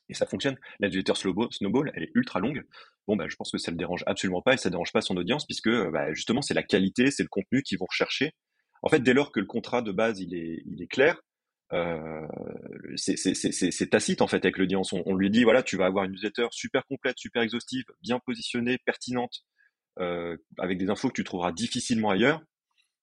[0.08, 0.56] Et ça fonctionne.
[0.80, 2.64] La newsletter Snowball, elle est ultra longue.
[3.06, 5.16] Bon, bah, je pense que ça le dérange absolument pas et ça dérange pas son
[5.16, 8.32] audience puisque bah, justement c'est la qualité, c'est le contenu qu'ils vont rechercher.
[8.82, 11.20] En fait, dès lors que le contrat de base il est, il est clair,
[11.72, 12.26] euh,
[12.96, 14.92] c'est tacite en fait avec l'audience.
[14.92, 18.18] On, on, lui dit voilà, tu vas avoir une newsletter super complète, super exhaustive, bien
[18.20, 19.44] positionnée, pertinente,
[19.98, 22.40] euh, avec des infos que tu trouveras difficilement ailleurs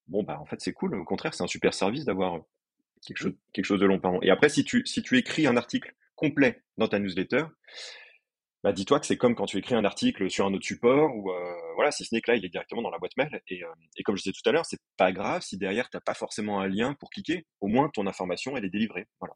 [0.08, 0.96] bon bah en fait c'est cool.
[0.96, 2.42] Au contraire, c'est un super service d'avoir
[3.06, 4.00] quelque chose, quelque chose de long.
[4.00, 4.20] Pardon.
[4.22, 7.46] Et après, si tu, si tu écris un article complet dans ta newsletter,
[8.66, 11.30] bah dis-toi que c'est comme quand tu écris un article sur un autre support ou
[11.30, 13.40] euh, voilà, si ce n'est que là, il est directement dans la boîte mail.
[13.48, 16.00] Et, euh, et comme je disais tout à l'heure, c'est pas grave si derrière t'as
[16.00, 17.46] pas forcément un lien pour cliquer.
[17.62, 19.06] Au moins ton information elle est délivrée.
[19.20, 19.36] Voilà.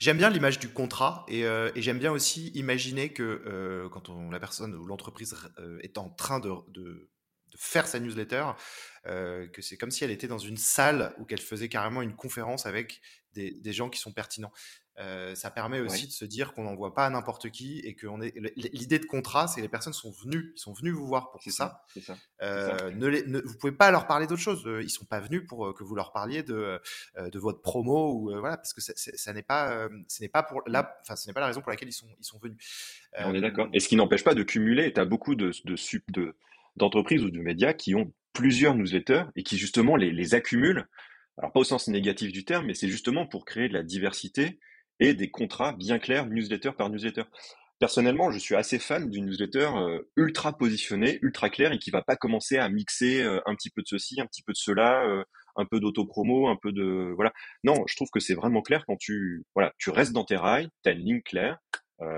[0.00, 4.74] J'aime bien l'image du contrat et, euh, j'aime bien aussi imaginer que quand la personne
[4.74, 5.36] ou l'entreprise
[5.80, 7.08] est en train de,
[7.54, 8.44] faire sa newsletter,
[9.04, 12.66] que c'est comme si elle était dans une salle où qu'elle faisait carrément une conférence
[12.66, 13.00] avec
[13.34, 14.52] des gens qui sont pertinents.
[14.98, 16.06] Euh, ça permet aussi ouais.
[16.08, 19.48] de se dire qu'on n'envoie pas à n'importe qui et que est l'idée de contrat,
[19.48, 21.50] c'est que les personnes sont venues, ils sont venus vous voir pour ça.
[21.50, 22.00] ça.
[22.00, 22.16] ça.
[22.42, 22.90] Euh, ça.
[22.90, 24.68] Ne les, ne, vous pouvez pas leur parler d'autre chose.
[24.82, 26.78] Ils sont pas venus pour que vous leur parliez de
[27.18, 30.94] de votre promo ou voilà parce que ça n'est pas ce n'est pas pour là,
[31.00, 32.58] enfin ce n'est pas la raison pour laquelle ils sont ils sont venus.
[33.16, 33.68] On est d'accord.
[33.72, 34.92] Et ce qui n'empêche pas de cumuler.
[34.92, 36.36] Tu as beaucoup de de, de, de
[36.76, 40.86] d'entreprises ou de médias qui ont plusieurs newsletters et qui justement les, les accumulent.
[41.38, 44.58] Alors pas au sens négatif du terme, mais c'est justement pour créer de la diversité
[45.02, 47.24] et des contrats bien clairs, newsletter par newsletter.
[47.80, 52.02] Personnellement, je suis assez fan d'une newsletter euh, ultra positionnée, ultra claire et qui va
[52.02, 55.04] pas commencer à mixer euh, un petit peu de ceci, un petit peu de cela,
[55.04, 55.24] euh,
[55.56, 57.32] un peu d'auto-promo, un peu de voilà.
[57.64, 60.68] Non, je trouve que c'est vraiment clair quand tu voilà, tu restes dans tes rails,
[60.84, 61.58] tu as une ligne claire.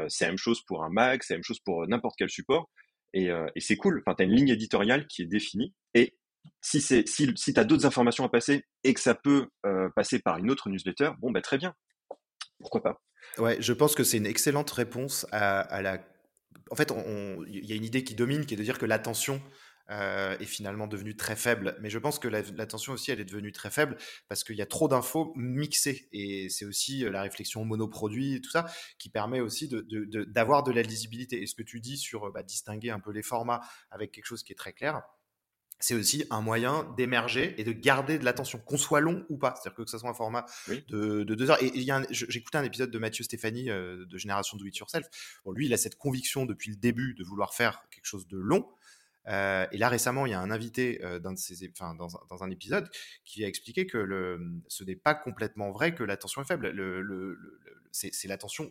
[0.09, 2.69] c'est la même chose pour un mag, c'est la même chose pour n'importe quel support.
[3.15, 4.03] Et, c'est cool.
[4.05, 5.73] Enfin, tu as une ligne éditoriale qui est définie.
[5.95, 6.19] Et
[6.61, 9.49] si c'est si, si tu as d'autres informations à passer et que ça peut
[9.97, 11.75] passer par une autre newsletter, bon, bah, très bien.
[12.59, 13.01] Pourquoi pas?
[13.39, 15.99] Ouais, je pense que c'est une excellente réponse à, la.
[16.71, 16.93] En fait,
[17.47, 19.41] il y a une idée qui domine, qui est de dire que l'attention
[19.91, 21.77] euh, est finalement devenue très faible.
[21.81, 24.63] Mais je pense que l'attention la, aussi, elle est devenue très faible parce qu'il y
[24.63, 26.09] a trop d'infos mixées.
[26.13, 28.67] Et c'est aussi euh, la réflexion monoproduit tout ça
[28.99, 29.69] qui permet aussi
[30.29, 31.43] d'avoir de, la lisibilité.
[31.43, 34.43] Et ce que tu dis sur bah, distinguer un peu les formats avec quelque chose
[34.43, 35.03] qui est très clair,
[35.79, 39.55] c'est aussi un moyen d'émerger et de garder de l'attention, qu'on soit long ou pas.
[39.55, 40.85] C'est-à-dire que, que ça soit un format oui.
[40.89, 41.63] de, de, deux heures.
[41.63, 45.07] Et a j'écoutais un épisode de Mathieu Stéphanie euh, de Génération Do It Yourself.
[45.45, 48.39] Bon, lui, il a cette conviction depuis le début de vouloir faire quelque chose de
[48.39, 48.67] long.
[49.27, 51.29] Euh, et là récemment, il y a un invité euh, de
[51.71, 52.91] enfin, dans, dans, un épisode
[53.25, 56.69] qui a expliqué que le, ce n'est pas complètement vrai que l'attention est faible.
[56.71, 57.39] Le, le,
[57.91, 58.71] c'est l'attention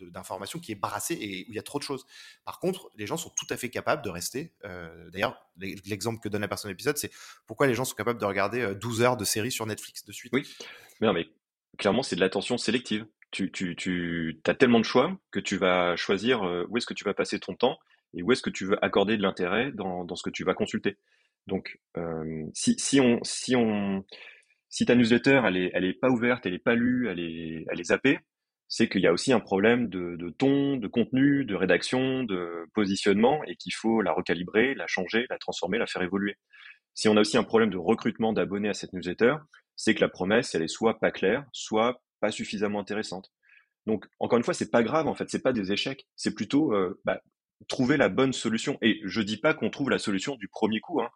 [0.00, 2.06] d'information qui est brassée et où il y a trop de choses.
[2.44, 4.52] Par contre, les gens sont tout à fait capables de rester.
[4.64, 7.10] Euh, D'ailleurs, l'exemple que donne la personne de l'épisode, c'est
[7.46, 10.32] pourquoi les gens sont capables de regarder 12 heures de séries sur Netflix de suite.
[10.32, 10.46] Oui,
[11.00, 11.28] mais, non, mais
[11.78, 13.06] clairement, c'est de l'attention sélective.
[13.30, 17.04] Tu, tu, tu as tellement de choix que tu vas choisir où est-ce que tu
[17.04, 17.78] vas passer ton temps
[18.14, 20.54] et où est-ce que tu veux accorder de l'intérêt dans, dans ce que tu vas
[20.54, 20.96] consulter.
[21.46, 24.04] Donc, euh, si, si, on, si, on,
[24.68, 27.64] si ta newsletter, elle est, elle est pas ouverte, elle est pas lue, elle est,
[27.70, 28.18] elle est zappée,
[28.68, 33.42] c'est qu'il y a aussi un problème de, ton, de contenu, de rédaction, de positionnement,
[33.44, 36.36] et qu'il faut la recalibrer, la changer, la transformer, la faire évoluer.
[36.94, 39.36] Si on a aussi un problème de recrutement d'abonnés à cette newsletter,
[39.76, 43.32] c'est que la promesse, elle est soit pas claire, soit pas suffisamment intéressante.
[43.86, 46.74] Donc, encore une fois, c'est pas grave, en fait, c'est pas des échecs, c'est plutôt,
[46.74, 47.22] euh, bah,
[47.66, 48.78] trouver la bonne solution.
[48.82, 51.00] Et je dis pas qu'on trouve la solution du premier coup.
[51.00, 51.08] Hein.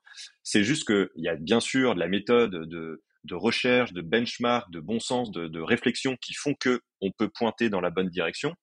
[0.42, 4.70] C'est juste qu'il y a bien sûr de la méthode de, de recherche, de benchmark,
[4.70, 8.08] de bon sens, de, de, réflexion qui font que on peut pointer dans la bonne
[8.08, 8.54] direction.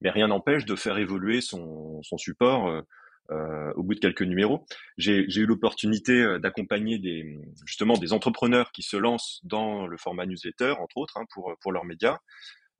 [0.00, 2.82] Mais rien n'empêche de faire évoluer son, son support euh,
[3.30, 4.66] euh, au bout de quelques numéros.
[4.98, 10.26] J'ai eu l'opportunité euh, d'accompagner des justement des entrepreneurs qui se lancent dans le format
[10.26, 12.18] newsletter, entre autres, hein, pour pour leurs médias.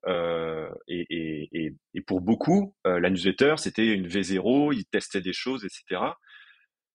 [0.06, 5.32] Euh, et, et, et, pour beaucoup, euh, la newsletter, c'était une V0, ils testaient des
[5.32, 6.02] choses, etc.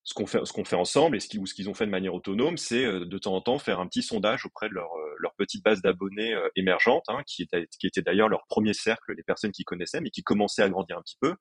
[0.04, 1.90] Ce qu'on fait, ce qu'on fait ensemble et ce qu'ils, ce qu'ils ont fait de
[1.90, 4.92] manière autonome, c'est euh, de temps en temps faire un petit sondage auprès de leur,
[4.96, 8.74] euh, leur petite base d'abonnés euh, émergente, hein, qui, était, qui était d'ailleurs leur premier
[8.74, 11.34] cercle, les personnes qui connaissaient, mais qui commençaient à grandir un petit peu.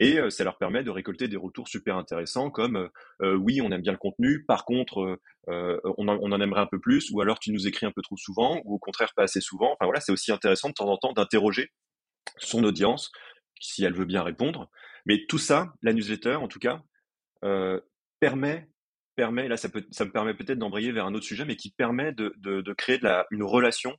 [0.00, 2.88] Et ça leur permet de récolter des retours super intéressants comme
[3.20, 6.60] euh oui, on aime bien le contenu, par contre, euh, on, en, on, en, aimerait
[6.60, 9.12] un peu plus, ou alors tu nous écris un peu trop souvent, ou au contraire
[9.16, 9.72] pas assez souvent.
[9.72, 11.70] Enfin voilà, c'est aussi intéressant de temps en temps d'interroger
[12.36, 13.10] son audience,
[13.60, 14.70] si elle veut bien répondre.
[15.06, 16.82] Mais tout ça, la newsletter en tout cas,
[18.20, 18.68] permet
[19.18, 22.32] permet, là ça, me permet peut-être d'embrayer vers un autre sujet, mais qui permet de,
[22.38, 23.00] de, créer
[23.32, 23.96] une relation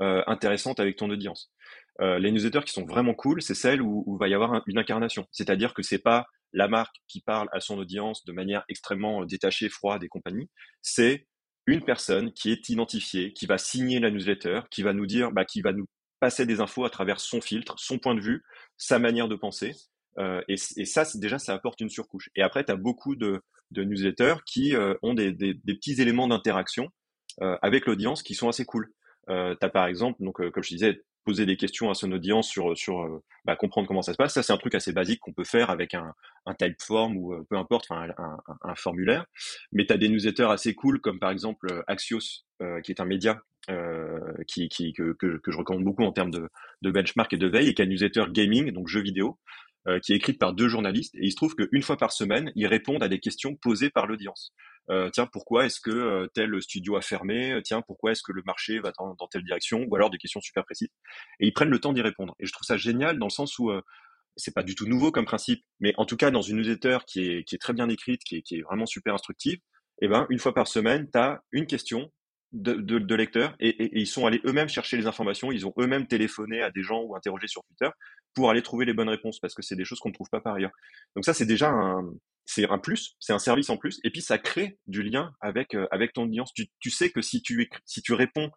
[0.00, 1.52] euh, intéressante avec ton audience.
[2.00, 4.78] Euh, les newsletters qui sont vraiment cool, c'est celles où, où va y avoir une
[4.78, 5.24] incarnation.
[5.30, 9.68] C'est-à-dire que c'est pas la marque qui parle à son audience de manière extrêmement détachée,
[9.68, 10.50] froide et compagnie.
[10.82, 11.28] C'est
[11.66, 15.44] une personne qui est identifiée, qui va signer la newsletter, qui va nous dire, bah,
[15.44, 15.86] qui va nous
[16.18, 18.42] passer des infos à travers son filtre, son point de vue,
[18.76, 19.76] sa manière de penser.
[20.18, 22.30] Euh, et, et, ça, déjà, ça apporte une surcouche.
[22.36, 26.00] Et après, tu as beaucoup de, de, newsletters qui euh, ont des, des, des, petits
[26.00, 26.88] éléments d'interaction
[27.42, 28.90] euh, avec l'audience qui sont assez cool.
[29.28, 32.12] Euh, tu as par exemple, donc, euh, comme je disais, poser des questions à son
[32.12, 34.32] audience sur, sur euh, bah, comprendre comment ça se passe.
[34.32, 36.14] Ça, c'est un truc assez basique qu'on peut faire avec un,
[36.46, 39.26] un typeform ou peu importe, un, un, un, formulaire.
[39.72, 42.44] Mais tu as des newsletters assez cool comme par exemple Axios,
[42.84, 46.48] qui est un média euh, qui, qui que, que, je recommande beaucoup en termes de,
[46.82, 49.40] de benchmark et de veille, et qui a newsletter gaming, donc jeux vidéo,
[49.88, 51.14] euh, qui est écrite par deux journalistes.
[51.14, 54.06] Et il se trouve qu'une fois par semaine, ils répondent à des questions posées par
[54.06, 54.52] l'audience.
[54.88, 57.60] Euh, tiens, pourquoi est-ce que euh, tel studio a fermé?
[57.64, 59.84] Tiens, pourquoi est-ce que le marché va dans, telle direction?
[59.88, 60.88] Ou alors des questions super précises.
[61.40, 62.34] Et ils prennent le temps d'y répondre.
[62.38, 63.82] Et je trouve ça génial dans le sens où euh,
[64.36, 67.20] c'est pas du tout nouveau comme principe, mais en tout cas dans une newsletter qui
[67.20, 69.58] est, qui est très bien écrite, qui est, qui est vraiment super instructive,
[70.02, 72.12] eh ben une fois par semaine, tu as une question
[72.52, 75.72] de, de, de lecteurs et, et, ils sont allés eux-mêmes chercher les informations, ils ont
[75.78, 77.90] eux-mêmes téléphoné à des gens ou interrogé sur Twitter
[78.36, 80.40] pour aller trouver les bonnes réponses parce que c'est des choses qu'on ne trouve pas
[80.40, 80.70] par ailleurs.
[81.16, 82.08] Donc ça c'est déjà un
[82.44, 85.74] c'est un plus, c'est un service en plus et puis ça crée du lien avec
[85.74, 86.52] euh, avec ton audience.
[86.54, 88.50] Tu, tu sais que si tu si tu réponds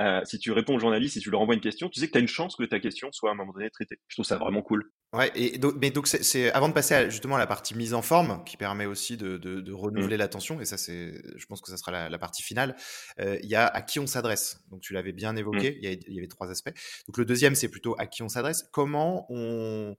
[0.00, 2.12] euh, si tu réponds au journaliste, si tu leur envoies une question, tu sais que
[2.12, 4.00] tu as une chance que ta question soit à un moment donné traitée.
[4.08, 4.90] Je trouve ça vraiment cool.
[5.12, 7.94] Ouais, et donc, mais donc c'est avant de passer à, justement à la partie mise
[7.94, 10.18] en forme, qui permet aussi de, de, de renouveler mmh.
[10.18, 12.76] l'attention, et ça c'est, je pense que ça sera la, la partie finale.
[13.18, 14.60] Euh, il y a à qui on s'adresse.
[14.70, 15.72] Donc tu l'avais bien évoqué.
[15.72, 15.74] Mmh.
[15.78, 16.72] Il, y avait, il y avait trois aspects.
[17.06, 18.68] Donc le deuxième c'est plutôt à qui on s'adresse.
[18.72, 19.96] Comment on,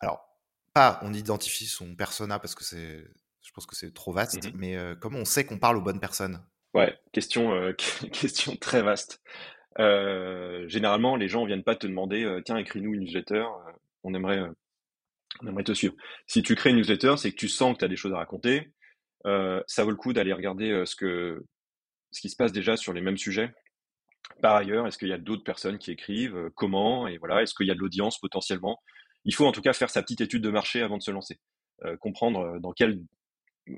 [0.00, 0.20] alors
[0.72, 3.04] pas on identifie son persona parce que c'est,
[3.42, 4.56] je pense que c'est trop vaste, mmh.
[4.56, 6.44] mais euh, comment on sait qu'on parle aux bonnes personnes?
[6.74, 7.72] Ouais, question, euh,
[8.12, 9.22] question très vaste.
[9.78, 13.44] Euh, généralement, les gens viennent pas te demander, euh, tiens, écris-nous une newsletter,
[14.02, 14.40] on aimerait,
[15.40, 15.94] on aimerait te suivre.
[16.26, 18.18] Si tu crées une newsletter, c'est que tu sens que tu as des choses à
[18.18, 18.72] raconter.
[19.24, 21.44] ça vaut le coup d'aller regarder ce que,
[22.10, 23.52] ce qui se passe déjà sur les mêmes sujets.
[24.42, 27.66] Par ailleurs, est-ce qu'il y a d'autres personnes qui écrivent Comment Et voilà, est-ce qu'il
[27.66, 28.80] y a de l'audience potentiellement?
[29.24, 31.38] Il faut en tout cas faire sa petite étude de marché avant de se lancer,
[32.00, 33.00] comprendre dans quel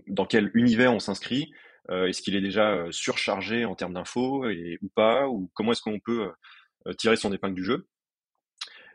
[0.09, 1.53] dans quel univers on s'inscrit,
[1.89, 6.01] est-ce qu'il est déjà euh, surchargé en termes d'infos ou pas Ou comment est-ce qu'on
[6.01, 6.31] peut
[6.87, 7.87] euh, tirer son épingle du jeu?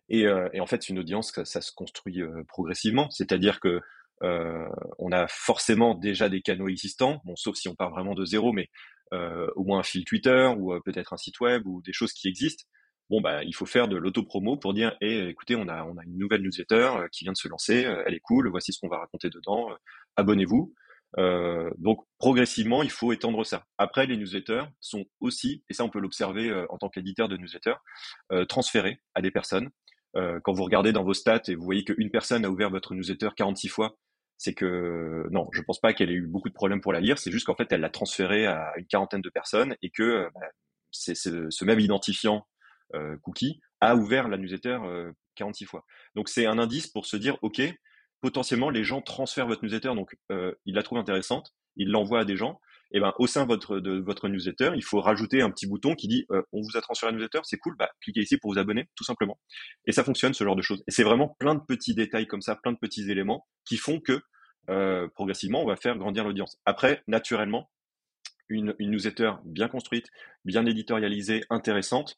[0.09, 3.09] Et, en fait, une audience, ça, se construit progressivement.
[3.11, 3.79] C'est-à-dire que
[4.23, 4.67] euh,
[4.99, 8.53] on a forcément déjà des canaux existants, bon, sauf si on part vraiment de zéro,
[8.53, 8.69] mais
[9.13, 12.13] euh, au moins un fil Twitter ou euh, peut-être un site web ou des choses
[12.13, 12.63] qui existent.
[13.09, 16.03] Bon, bah, il faut faire de l'auto-promo pour dire, eh, écoutez, on a, on a
[16.03, 18.99] une nouvelle newsletter qui vient de se lancer, elle est cool, voici ce qu'on va
[18.99, 19.67] raconter dedans,
[20.15, 20.73] abonnez-vous.
[21.17, 23.65] Euh, donc progressivement, il faut étendre ça.
[23.77, 27.37] Après, les newsletters sont aussi, et ça on peut l'observer euh, en tant qu'éditeur de
[27.37, 27.75] newsletters,
[28.31, 29.69] euh, transférés à des personnes.
[30.15, 32.93] Euh, quand vous regardez dans vos stats et vous voyez qu'une personne a ouvert votre
[32.93, 33.97] newsletter 46 fois,
[34.37, 37.17] c'est que non, je pense pas qu'elle ait eu beaucoup de problèmes pour la lire.
[37.19, 40.47] C'est juste qu'en fait, elle l'a transféré à une quarantaine de personnes et que bah,
[40.91, 42.47] c'est ce même identifiant
[43.21, 44.79] cookie a ouvert la newsletter
[45.35, 45.85] 46 fois.
[46.15, 47.61] Donc c'est un indice pour se dire, ok,
[48.21, 52.25] potentiellement les gens transfèrent votre newsletter, donc euh, ils la trouvent intéressante, ils l'envoient à
[52.25, 52.59] des gens,
[52.93, 56.25] et ben au sein de votre, newsletter, il faut rajouter un petit bouton qui dit
[56.31, 58.89] euh, on vous a transféré la newsletter, c'est cool, bah cliquez ici pour vous abonner,
[58.95, 59.39] tout simplement.
[59.85, 60.83] Et ça fonctionne ce genre de choses.
[60.87, 63.99] Et c'est vraiment plein de petits détails comme ça, plein de petits éléments qui font
[63.99, 64.21] que
[64.69, 66.59] euh, progressivement on va faire grandir l'audience.
[66.65, 67.71] Après, naturellement,
[68.49, 70.07] une, une newsletter bien construite,
[70.43, 72.17] bien éditorialisée, intéressante,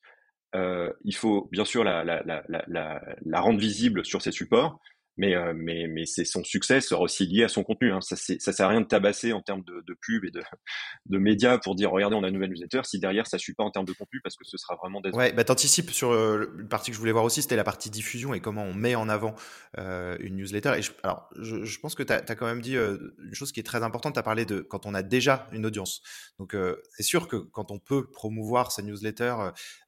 [0.56, 4.80] euh, il faut bien sûr la, la rendre visible sur ses supports,
[5.18, 7.92] mais euh, mais mais c'est son succès sera aussi lié à son contenu.
[7.92, 8.02] Hein.
[8.02, 10.42] Ça ça sert à rien de tabasser en termes de, de pub et de
[11.18, 13.72] médias pour dire regardez on a une nouvelle newsletter si derrière ça suit pas en
[13.72, 16.68] termes de contenu parce que ce sera vraiment des ouais bah t'anticipes sur euh, une
[16.68, 19.10] partie que je voulais voir aussi c'était la partie diffusion et comment on met en
[19.10, 19.36] avant
[19.78, 23.16] euh, une newsletter et je, alors je, pense que tu as, quand même dit euh,
[23.24, 25.66] une chose qui est très importante tu as parlé de quand on a déjà une
[25.66, 26.02] audience
[26.40, 26.56] donc
[26.92, 29.36] c'est sûr que quand on peut promouvoir sa newsletter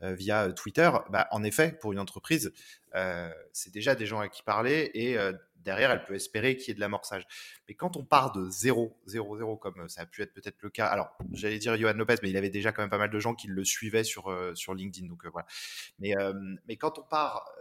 [0.01, 2.53] via Twitter bah en effet pour une entreprise
[2.95, 6.69] euh, c'est déjà des gens à qui parler et euh, derrière, elle peut espérer qu'il
[6.69, 7.25] y ait de l'amorçage.
[7.67, 10.69] Mais quand on part de 0, 0, 0, comme ça a pu être peut-être le
[10.69, 13.19] cas, alors j'allais dire Johan Lopez, mais il avait déjà quand même pas mal de
[13.19, 15.07] gens qui le suivaient sur, euh, sur LinkedIn.
[15.07, 15.47] Donc voilà.
[15.99, 16.13] Mais,
[16.67, 17.51] mais quand on part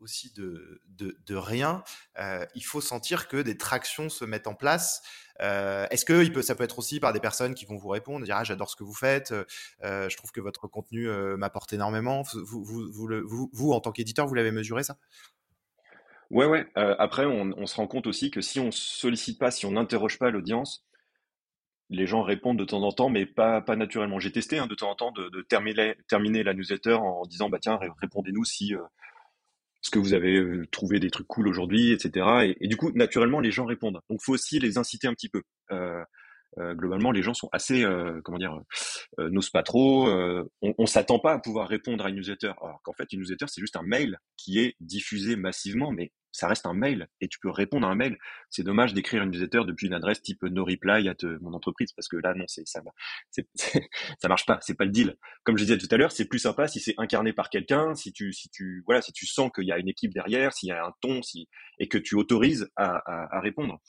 [0.00, 1.82] aussi de, de, rien,
[2.18, 5.02] euh, il faut sentir que des tractions se mettent en place.
[5.40, 7.88] Euh, Est-ce que il peut, ça peut être aussi par des personnes qui vont vous
[7.88, 11.72] répondre, dire ah j'adore ce que vous faites, euh, je trouve que votre contenu m'apporte
[11.72, 12.22] énormément.
[12.22, 14.96] Vous, vous, vous, le, vous, en tant qu'éditeur, vous l'avez mesuré ça?
[16.30, 16.66] Ouais, ouais.
[16.74, 20.30] Après, on, se rend compte aussi que si on sollicite pas, si on n'interroge pas
[20.30, 20.84] l'audience,
[21.88, 24.18] les gens répondent de temps en temps, mais pas, pas naturellement.
[24.18, 27.48] J'ai testé hein, de temps en temps de, de terminer, terminer, la newsletter en disant
[27.48, 28.74] bah tiens répondez-nous si
[29.86, 32.54] ce que vous avez euh, trouvé des trucs cool aujourd'hui, etc.
[32.60, 34.00] Et, du coup naturellement les gens répondent.
[34.10, 35.42] Donc faut aussi les inciter un petit peu.
[35.70, 36.02] Euh,
[36.58, 38.58] euh, globalement, les gens sont assez, euh, comment dire,
[39.18, 40.08] euh, n'osent pas trop.
[40.08, 43.46] on, on s'attend pas à pouvoir répondre à une newsletter, alors qu'en fait, une newsletter,
[43.48, 47.38] c'est juste un mail qui est diffusé massivement, mais ça reste un mail et tu
[47.40, 48.18] peux répondre à un mail.
[48.50, 52.08] C'est dommage d'écrire une newsletter depuis une adresse type no reply à mon entreprise parce
[52.08, 52.82] que là, non, c'est ça,
[53.30, 53.48] c'est,
[54.20, 54.58] ça marche pas.
[54.60, 55.16] C'est pas le deal.
[55.44, 58.12] Comme je disais tout à l'heure, c'est plus sympa si c'est incarné par quelqu'un, si
[58.12, 60.72] tu, si tu, voilà, si tu sens qu'il y a une équipe derrière, s'il y
[60.72, 63.80] a un ton, si, et que tu autorises à, à, à répondre.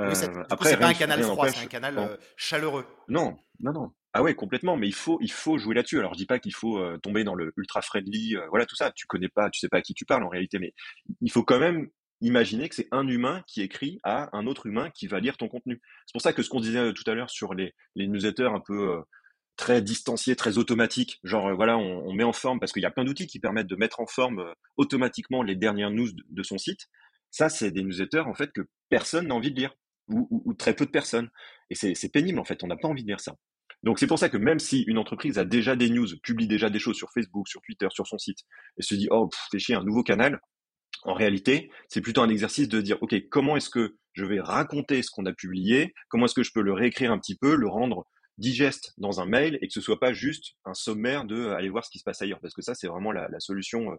[0.00, 0.12] Euh,
[0.50, 2.86] après, c'est pas un canal froid, c'est un canal euh, chaleureux.
[3.08, 3.92] Non, non, non.
[4.18, 4.78] Ah ouais, complètement.
[4.78, 5.98] Mais il faut, il faut jouer là-dessus.
[5.98, 8.74] Alors, je dis pas qu'il faut euh, tomber dans le ultra friendly, euh, voilà tout
[8.74, 8.90] ça.
[8.92, 10.72] Tu connais pas, tu sais pas à qui tu parles en réalité, mais
[11.20, 11.90] il faut quand même
[12.22, 15.48] imaginer que c'est un humain qui écrit à un autre humain qui va lire ton
[15.48, 15.82] contenu.
[16.06, 18.60] C'est pour ça que ce qu'on disait tout à l'heure sur les, les newsletters un
[18.60, 19.02] peu
[19.56, 23.04] très distanciés, très automatiques, genre voilà, on, met en forme parce qu'il y a plein
[23.04, 26.88] d'outils qui permettent de mettre en forme automatiquement les dernières news de, son site.
[27.30, 29.74] Ça, c'est des newsletters en fait que personne n'a envie de lire
[30.08, 31.28] ou, très peu de personnes.
[31.68, 33.36] Et c'est pénible en fait, on n'a pas envie de lire ça.
[33.86, 36.70] Donc c'est pour ça que même si une entreprise a déjà des news, publie déjà
[36.70, 38.40] des choses sur Facebook, sur Twitter, sur son site,
[38.76, 40.40] et se dit oh c'est chier un nouveau canal,
[41.04, 45.02] en réalité c'est plutôt un exercice de dire ok comment est-ce que je vais raconter
[45.02, 47.68] ce qu'on a publié, comment est-ce que je peux le réécrire un petit peu, le
[47.68, 48.08] rendre
[48.38, 51.84] digeste dans un mail et que ce soit pas juste un sommaire de aller voir
[51.84, 52.40] ce qui se passe ailleurs?
[52.40, 53.96] Parce que ça c'est vraiment la, solution euh,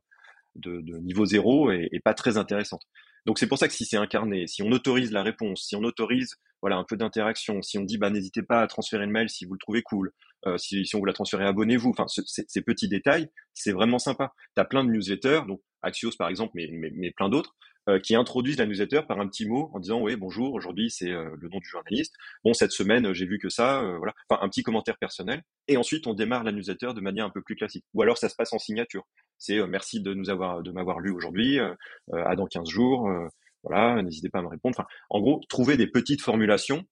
[0.57, 2.81] de, niveau zéro et, pas très intéressante.
[3.27, 5.83] Donc c'est pour ça que si c'est incarné, si on autorise la réponse, si on
[5.83, 9.29] autorise voilà un peu d'interaction, si on dit bah n'hésitez pas à transférer le mail
[9.29, 10.13] si vous le trouvez cool,
[10.45, 14.33] euh, si, si on vous l'a transféré abonnez-vous, enfin ces petits détails, c'est vraiment sympa.
[14.55, 17.53] Tu as plein de newsletters, donc Axios par exemple, mais, mais, mais plein d'autres,
[17.89, 21.09] euh, qui introduisent la newsletter par un petit mot en disant oui bonjour aujourd'hui c'est
[21.09, 22.15] euh, le nom du journaliste.
[22.43, 24.13] Bon cette semaine j'ai vu que ça euh, voilà.
[24.29, 25.41] Enfin un petit commentaire personnel.
[25.69, 27.85] Et ensuite on démarre la newsletter de manière un peu plus classique.
[27.93, 29.07] Ou alors ça se passe en signature.
[29.37, 31.59] C'est merci de nous avoir de m'avoir lu aujourd'hui
[32.11, 33.09] à dans 15 jours
[33.63, 34.85] voilà n'hésitez pas à me répondre.
[35.09, 36.83] En gros trouver des petites formulations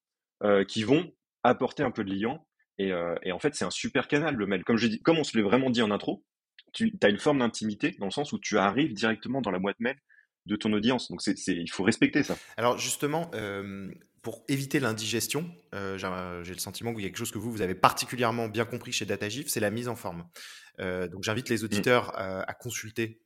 [0.69, 1.11] qui vont
[1.43, 2.47] apporter un peu de liant.
[2.77, 2.91] Et,
[3.23, 4.63] et en fait c'est un super canal le mail.
[4.63, 6.23] Comme je dis comme on se l'est vraiment dit en intro
[6.71, 9.79] tu as une forme d'intimité dans le sens où tu arrives directement dans la boîte
[9.79, 9.97] mail
[10.45, 11.09] de ton audience.
[11.09, 12.37] Donc, c'est, il faut respecter ça.
[12.57, 13.89] Alors, justement, euh,
[14.21, 15.97] pour éviter l'indigestion, euh,
[16.43, 18.91] j'ai le sentiment qu'il y a quelque chose que vous, vous avez particulièrement bien compris
[18.91, 20.27] chez DataGIF, c'est la mise en forme.
[20.79, 22.43] Euh, donc, j'invite les auditeurs mmh.
[22.47, 23.21] à consulter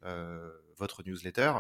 [0.78, 1.54] votre newsletter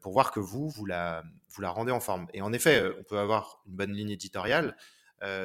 [0.00, 2.26] pour voir que vous, vous la, vous la rendez en forme.
[2.34, 4.76] Et en effet, on peut avoir une bonne ligne éditoriale.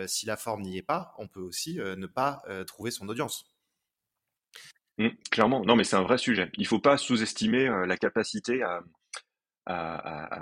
[0.08, 3.46] si la forme n'y est pas, on peut aussi ne pas trouver son audience.
[4.98, 6.50] Mmh, clairement, non, mais c'est un vrai sujet.
[6.56, 8.82] Il ne faut pas sous-estimer la capacité à,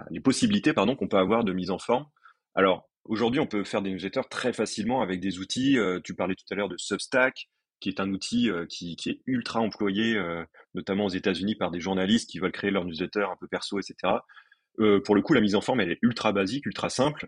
[0.09, 2.05] les possibilités pardon qu'on peut avoir de mise en forme.
[2.55, 5.78] Alors aujourd'hui, on peut faire des newsletters très facilement avec des outils.
[5.78, 7.49] Euh, tu parlais tout à l'heure de Substack,
[7.80, 11.80] qui est un outil euh, qui, est ultra employé, euh, notamment aux États-Unis, par des
[11.80, 13.95] journalistes qui veulent créer leur newsletter un peu perso, etc.
[15.05, 17.28] pour le coup, la mise en forme, elle est ultra basique, ultra simple.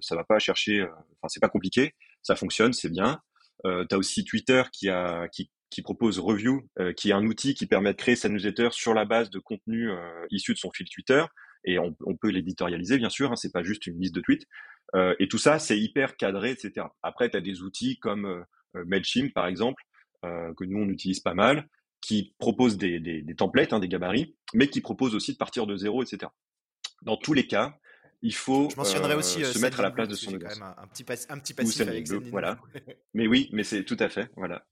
[0.00, 3.20] ça va pas chercher, enfin c'est pas compliqué, ça fonctionne, c'est bien.
[3.64, 7.54] Tu as aussi Twitter qui a qui, qui propose Review, euh, qui est un outil
[7.54, 10.70] qui permet de créer sa newsletter sur la base de contenu euh, issu de son
[10.70, 11.24] fil Twitter.
[11.64, 14.46] Et on, on peut l'éditorialiser, bien sûr, hein, c'est pas juste une liste de tweets.
[14.94, 16.86] Euh, et tout ça, c'est hyper cadré, etc.
[17.02, 19.82] Après, tu as des outils comme euh, Mailchimp, par exemple,
[20.22, 21.68] que nous, on utilise pas mal,
[22.00, 25.64] qui proposent des, des, des templates, hein, des gabarits, mais qui proposent aussi de partir
[25.64, 26.32] de zéro, etc.
[27.02, 27.78] Dans tous les cas,
[28.22, 30.60] il faut Je mentionnerai aussi, se mettre à la place de son audience.
[30.60, 32.58] Un, un, petit, un petit passif avec Blue, voilà.
[33.14, 34.64] mais oui, mais c'est tout à fait, voilà.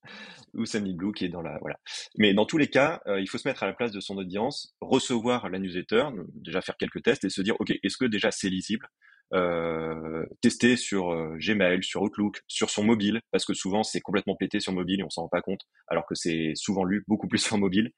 [0.55, 1.79] Ou Sandy Blue qui est dans la, voilà.
[2.19, 4.17] Mais dans tous les cas, euh, il faut se mettre à la place de son
[4.17, 8.31] audience, recevoir la newsletter, déjà faire quelques tests et se dire, ok, est-ce que déjà
[8.31, 8.89] c'est lisible?
[9.35, 14.37] Euh, tester sur euh, Gmail, sur Outlook, sur son mobile, parce que souvent c'est complètement
[14.37, 17.27] pété sur mobile et on s'en rend pas compte, alors que c'est souvent lu beaucoup
[17.27, 17.91] plus sur mobile.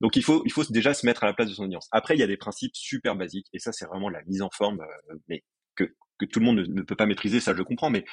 [0.00, 1.88] Donc il faut, il faut déjà se mettre à la place de son audience.
[1.92, 4.50] Après, il y a des principes super basiques, et ça c'est vraiment la mise en
[4.50, 5.44] forme, euh, mais
[5.76, 5.84] que,
[6.18, 8.04] que tout le monde ne, peut pas maîtriser, ça je comprends, mais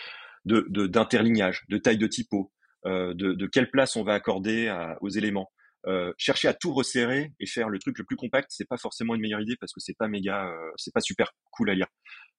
[0.45, 2.51] de d'interlignage, de, taille de typo,
[2.85, 5.51] euh, de, de quelle place on va accorder aux éléments.
[5.89, 9.15] Euh, chercher à tout resserrer et faire le truc le plus compact, c'est pas forcément
[9.15, 11.87] une meilleure idée parce que c'est pas méga, euh, c'est pas super cool à lire.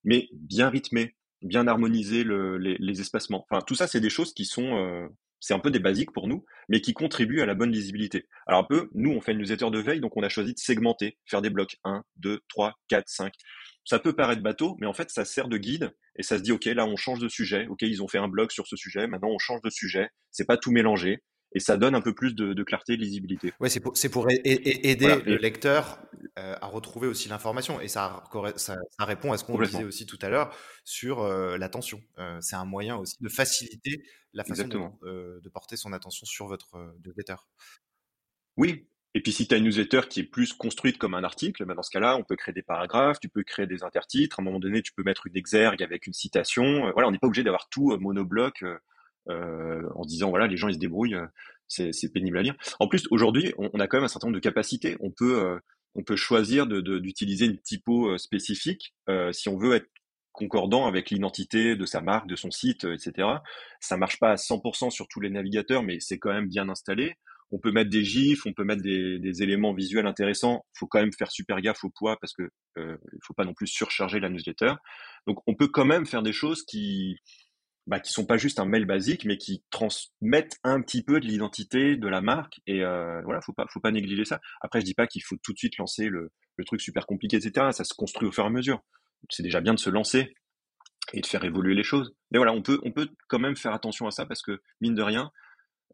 [0.05, 3.45] Mais bien rythmé, bien harmoniser le, les, espacements.
[3.67, 5.09] Tout ça, c'est des choses qui sont, euh,
[5.41, 8.29] c'est un peu des basiques pour nous, mais qui contribuent à la bonne lisibilité.
[8.47, 10.59] Alors un peu, nous, on fait une newsletter de veille, donc on a choisi de
[10.59, 13.33] segmenter, faire des blocs 1, 2, 3, 4, 5.
[13.85, 16.53] Ça peut paraître bateau, mais en fait, ça sert de guide et ça se dit,
[16.53, 17.67] OK, là, on change de sujet.
[17.67, 19.09] OK, ils ont fait un blog sur ce sujet.
[19.09, 20.11] Maintenant, on change de sujet.
[20.31, 21.23] C'est pas tout mélangé
[21.53, 23.53] et ça donne un peu plus de, clarté, de lisibilité.
[23.61, 25.99] Ouais, c'est pour, pour aider le lecteur
[26.39, 28.23] euh, à retrouver aussi l'information et ça,
[28.57, 32.01] ça, répond à ce qu'on disait aussi tout à l'heure sur euh, l'attention.
[32.19, 36.47] Euh, c'est un moyen aussi de faciliter la façon de, de, porter son attention sur
[36.47, 37.49] votre lecteur.
[38.57, 41.65] Oui, et puis si tu as une newsletter qui est plus construite comme un article,
[41.65, 44.43] ben dans ce cas-là, on peut créer des paragraphes, tu peux créer des intertitres, à
[44.43, 46.93] un moment donné, tu peux mettre une exergue avec une citation.
[46.93, 48.63] Voilà, on n'est pas obligé d'avoir tout monobloc
[49.31, 51.17] euh, euh, en disant voilà, les gens ils se débrouillent,
[51.69, 52.55] c'est, pénible à lire.
[52.81, 54.97] En plus, aujourd'hui, on, a quand même un certain nombre de capacités.
[55.01, 55.59] On peut
[55.95, 58.95] on peut choisir d'utiliser une typo spécifique
[59.33, 59.89] si on veut être
[60.33, 63.29] concordant avec l'identité de sa marque, de son site, etc.
[63.81, 67.15] Ça marche pas à 100% sur tous les navigateurs, mais c'est quand même bien installé
[67.53, 70.65] on peut mettre des gifs, on peut mettre des, éléments visuels intéressants.
[70.75, 73.67] Faut quand même faire super gaffe au poids parce que euh, faut pas non plus
[73.67, 74.75] surcharger la newsletter.
[75.27, 77.17] Donc on peut quand même faire des choses qui
[77.91, 81.27] bah, qui sont pas juste un mail basique, mais qui transmettent un petit peu de
[81.27, 82.61] l'identité de la marque.
[82.69, 84.41] Et euh, voilà, faut pas faut pas négliger ça.
[84.61, 86.31] Après, je dis pas qu'il faut tout de suite lancer le,
[86.67, 87.69] truc super compliqué, etc.
[87.73, 88.81] Ça se construit au fur et à mesure.
[89.29, 90.35] C'est déjà bien de se lancer
[91.15, 92.15] et de faire évoluer les choses.
[92.31, 94.95] Mais voilà, on peut on peut quand même faire attention à ça parce que mine
[94.95, 95.33] de rien,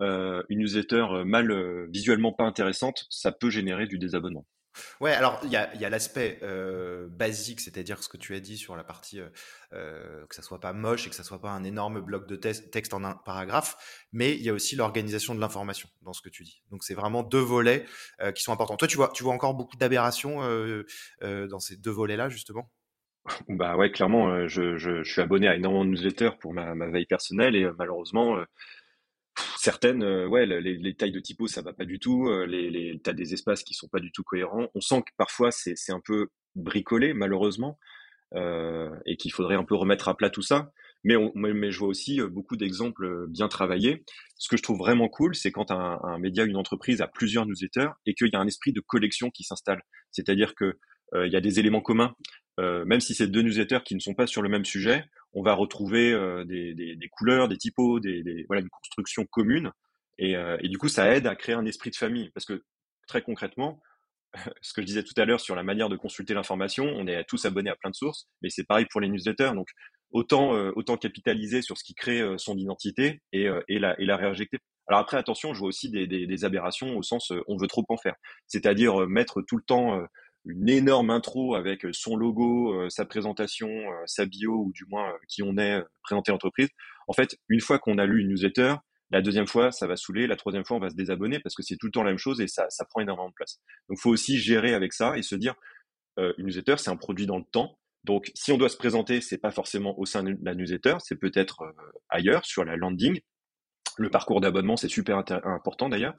[0.03, 1.51] euh, une newsletter euh, mal
[1.88, 4.44] visuellement pas intéressante, ça peut générer du désabonnement.
[5.01, 6.41] Ouais, alors il y a, l'aspect
[7.11, 9.20] basique, c'est-à-dire ce que tu as dit sur la partie
[9.70, 12.95] que ça soit pas moche et que ça soit pas un énorme bloc de texte
[12.95, 16.45] en un paragraphe, mais il y a aussi l'organisation de l'information dans ce que tu
[16.45, 16.62] dis.
[16.70, 17.85] Donc c'est vraiment deux volets
[18.35, 18.77] qui sont importants.
[18.77, 20.41] Toi, tu vois, tu vois encore beaucoup d'aberrations
[21.22, 22.70] dans ces deux volets-là justement?
[23.49, 27.68] Bah ouais, clairement, je, suis abonné à énormément de newsletters pour ma veille personnelle et
[27.77, 28.39] malheureusement
[29.67, 32.29] certaines, euh, ouais, les, les, tailles de typo, ça va pas du tout.
[32.29, 34.69] Euh, les, les, t'as des espaces qui sont pas du tout cohérents.
[34.77, 37.77] On sent que parfois c'est, un peu bricolé, malheureusement,
[38.37, 40.71] euh, et qu'il faudrait un peu remettre à plat tout ça.
[41.03, 44.05] Mais, je vois aussi euh, beaucoup d'exemples bien travaillés.
[44.37, 47.91] Ce que je trouve vraiment cool, c'est quand un, média, une entreprise a plusieurs newsletters
[48.07, 49.83] et qu'il y a un esprit de collection qui s'installe.
[50.12, 50.79] C'est-à-dire que
[51.14, 52.14] il y a des éléments communs.
[52.59, 55.43] Euh, même si c'est deux newsletters qui ne sont pas sur le même sujet, on
[55.43, 59.70] va retrouver euh, des, des, couleurs, des typos, des, des, voilà, une construction commune.
[60.18, 62.31] Et, euh, et, du coup, ça aide à créer un esprit de famille.
[62.31, 62.64] Parce que
[63.07, 63.81] très concrètement,
[64.62, 67.22] ce que je disais tout à l'heure sur la manière de consulter l'information, on est
[67.24, 69.53] tous abonnés à plein de sources, mais c'est pareil pour les newsletters.
[69.55, 69.68] Donc,
[70.11, 74.59] autant, autant capitaliser sur ce qui crée son identité et, et, la, et la réinjecter.
[74.87, 77.85] Alors après, attention, je vois aussi des, des, des aberrations au sens on veut trop
[77.89, 78.14] en faire.
[78.47, 80.01] C'est-à-dire mettre tout le temps
[80.47, 84.84] une énorme intro avec euh, son logo, euh, sa présentation, euh, sa bio ou du
[84.88, 86.68] moins qui on est, présenter l'entreprise.
[87.09, 88.76] En fait, une fois qu'on a lu une newsletter,
[89.11, 90.26] la deuxième fois, ça va saouler.
[90.26, 92.18] La troisième fois, on va se désabonner parce que c'est tout le temps la même
[92.18, 93.61] chose et ça, ça prend énormément de place.
[93.88, 95.55] Donc, faut aussi gérer avec ça et se dire,
[96.18, 97.78] une newsletter, c'est un produit dans le temps.
[98.03, 101.14] Donc, si on doit se présenter, c'est pas forcément au sein de la newsletter, c'est
[101.14, 101.72] peut-être
[102.09, 103.20] ailleurs sur la landing.
[103.97, 106.14] Le parcours d'abonnement, c'est super important d'ailleurs.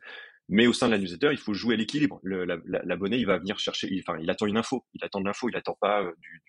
[0.49, 2.19] Mais au sein de la newsletter, il faut jouer à l'équilibre.
[2.23, 5.49] L'abonné, il va venir chercher, il, enfin, il attend une info, il attend de l'info,
[5.49, 6.41] il attend pas euh, du,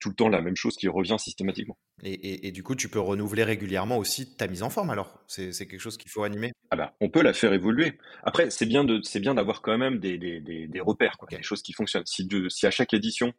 [0.00, 1.78] tout le temps la même chose qui revient systématiquement.
[2.02, 4.90] Et, et, du coup, tu peux renouveler régulièrement aussi ta mise en forme.
[4.90, 6.52] Alors, c'est quelque chose qu'il faut animer?
[6.70, 7.98] Ah bah, on peut la faire évoluer.
[8.22, 11.28] Après, c'est bien de, c'est bien d'avoir quand même des, des, des, des repères, quoi,
[11.30, 12.06] des choses qui fonctionnent.
[12.06, 13.32] Si, de, si à chaque édition,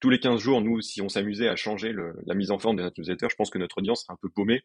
[0.00, 2.76] tous les 15 jours, nous, si on s'amusait à changer le, la mise en forme
[2.76, 4.62] de notre newsletter, je pense que notre audience serait un peu paumée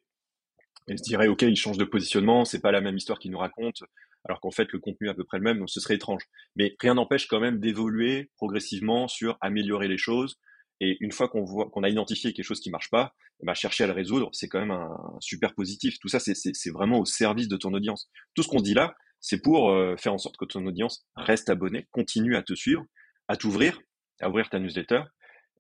[0.88, 3.38] et se dirait, ok, il change de positionnement, c'est pas la même histoire qu'il nous
[3.38, 3.84] raconte
[4.26, 6.24] alors qu'en fait le contenu est à peu près le même, donc ce serait étrange.
[6.56, 10.40] Mais rien n'empêche quand même d'évoluer progressivement sur améliorer les choses.
[10.82, 13.14] Et une fois qu'on voit qu'on a identifié quelque chose qui marche pas,
[13.44, 16.00] bah, chercher à le résoudre, c'est quand même un, super positif.
[16.00, 18.10] Tout ça, c'est vraiment au service de ton audience.
[18.34, 21.50] Tout ce qu'on dit là, c'est pour euh, faire en sorte que ton audience reste
[21.50, 22.86] abonnée, continue à te suivre,
[23.28, 23.80] à t'ouvrir,
[24.22, 25.02] à ouvrir ta newsletter,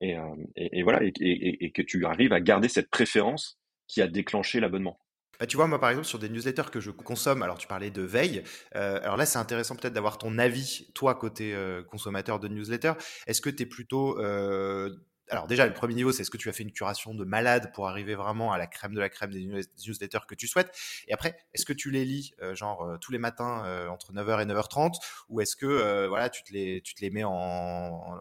[0.01, 3.57] et, euh, voilà, et, et, que tu arrives à garder cette préférence
[3.87, 4.99] qui a déclenché l'abonnement.
[5.39, 7.91] Bah, tu vois, moi, par exemple, sur des newsletters que je consomme, alors tu parlais
[7.91, 8.43] de veille,
[8.75, 12.93] euh, alors là, c'est intéressant peut-être d'avoir ton avis, toi, côté euh, consommateur de newsletter.
[13.27, 14.19] Est-ce que tu es plutôt...
[14.19, 14.95] Euh,
[15.29, 17.71] alors déjà, le premier niveau, c'est est-ce que tu as fait une curation de malade
[17.73, 20.71] pour arriver vraiment à la crème de la crème des newsletters que tu souhaites?
[21.07, 24.93] Et après, est-ce que tu les lis, genre, tous les matins entre 9h et 9h30
[25.29, 28.19] Ou est-ce que, voilà, tu te, les, tu te les mets en,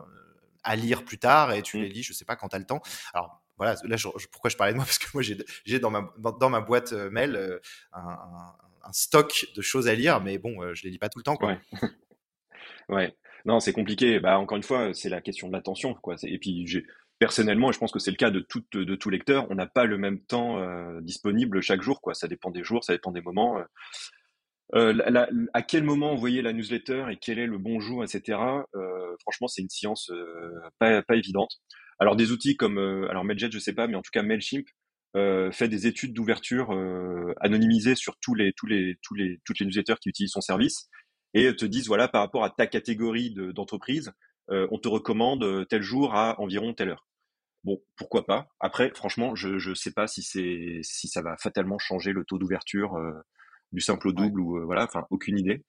[0.62, 1.82] à lire plus tard et tu mmh.
[1.82, 2.80] les lis, je sais pas, quand tu as le temps?
[3.12, 3.96] Alors, voilà, là,
[4.32, 4.84] pourquoi je parlais de moi?
[4.86, 7.58] Parce que moi, j'ai dans ma, boîte euh, mail euh,
[7.92, 11.24] un, stock de choses à lire, mais bon, euh, je les lis pas tout le
[11.24, 11.38] temps.
[13.46, 14.20] Non, c'est compliqué.
[14.20, 15.94] Bah, encore une fois, c'est la question de l'attention.
[16.22, 16.66] Et puis,
[17.18, 20.18] personnellement, je pense que c'est le cas de tout, lecteur, on n'a pas le même
[20.18, 20.58] temps
[21.02, 22.00] disponible chaque jour.
[22.00, 22.14] Quoi.
[22.14, 23.58] Ça dépend des jours, ça dépend des moments.
[24.72, 28.38] À quel moment envoyer la newsletter et quel est le bon jour, etc.
[29.20, 30.10] Franchement, c'est une science
[30.78, 31.60] pas évidente.
[31.98, 34.66] Alors des outils comme, euh, alors Mailjet, je sais pas, mais en tout cas Mailchimp,
[35.52, 36.72] fait des études d'ouverture
[37.40, 40.88] anonymisées sur tous les, tous les, tous les, toutes les newsletters qui utilisent son service
[41.34, 44.10] et te disent voilà par rapport à ta catégorie d'entreprise,
[44.48, 47.06] on te recommande tel jour à environ telle heure.
[47.62, 48.48] Bon, pourquoi pas?
[48.58, 52.38] Après, franchement, je ne sais pas si c'est si ça va fatalement changer le taux
[52.38, 52.98] d'ouverture
[53.70, 55.62] du simple au double ou voilà, enfin aucune idée.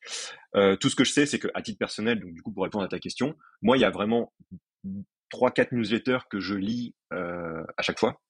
[0.80, 2.84] tout ce que je sais, c'est que à titre personnel, donc du coup pour répondre
[2.84, 4.34] à ta question, moi il y a vraiment
[5.30, 8.22] trois quatre newsletters que je lis à chaque fois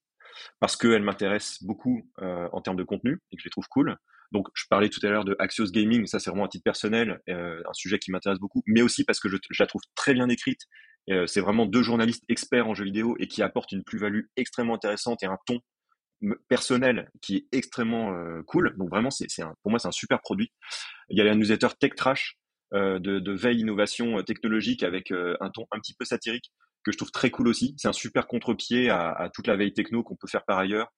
[0.60, 3.98] parce qu'elles m'intéressent beaucoup en termes de contenu et que je les trouve cool.
[4.32, 7.22] Donc, je parlais tout à l'heure de Axios Gaming, ça c'est vraiment un titre personnel,
[7.28, 10.62] un sujet qui m'intéresse beaucoup, mais aussi parce que je, la trouve très bien écrite.
[11.26, 15.24] c'est vraiment deux journalistes experts en jeux vidéo et qui apportent une plus-value extrêmement intéressante
[15.24, 15.62] et un ton
[16.48, 18.76] personnel qui est extrêmement euh, cool.
[18.78, 19.28] Donc vraiment, c'est,
[19.62, 20.52] pour moi, c'est un super produit.
[21.10, 22.38] Il y a la newsletter Tech Trash
[22.74, 26.52] euh, de, veille innovation euh, technologique avec un ton un petit peu satirique
[26.86, 27.74] que je trouve très cool aussi.
[27.78, 30.94] C'est un super contre-pied à, à, toute la veille techno qu'on peut faire par ailleurs.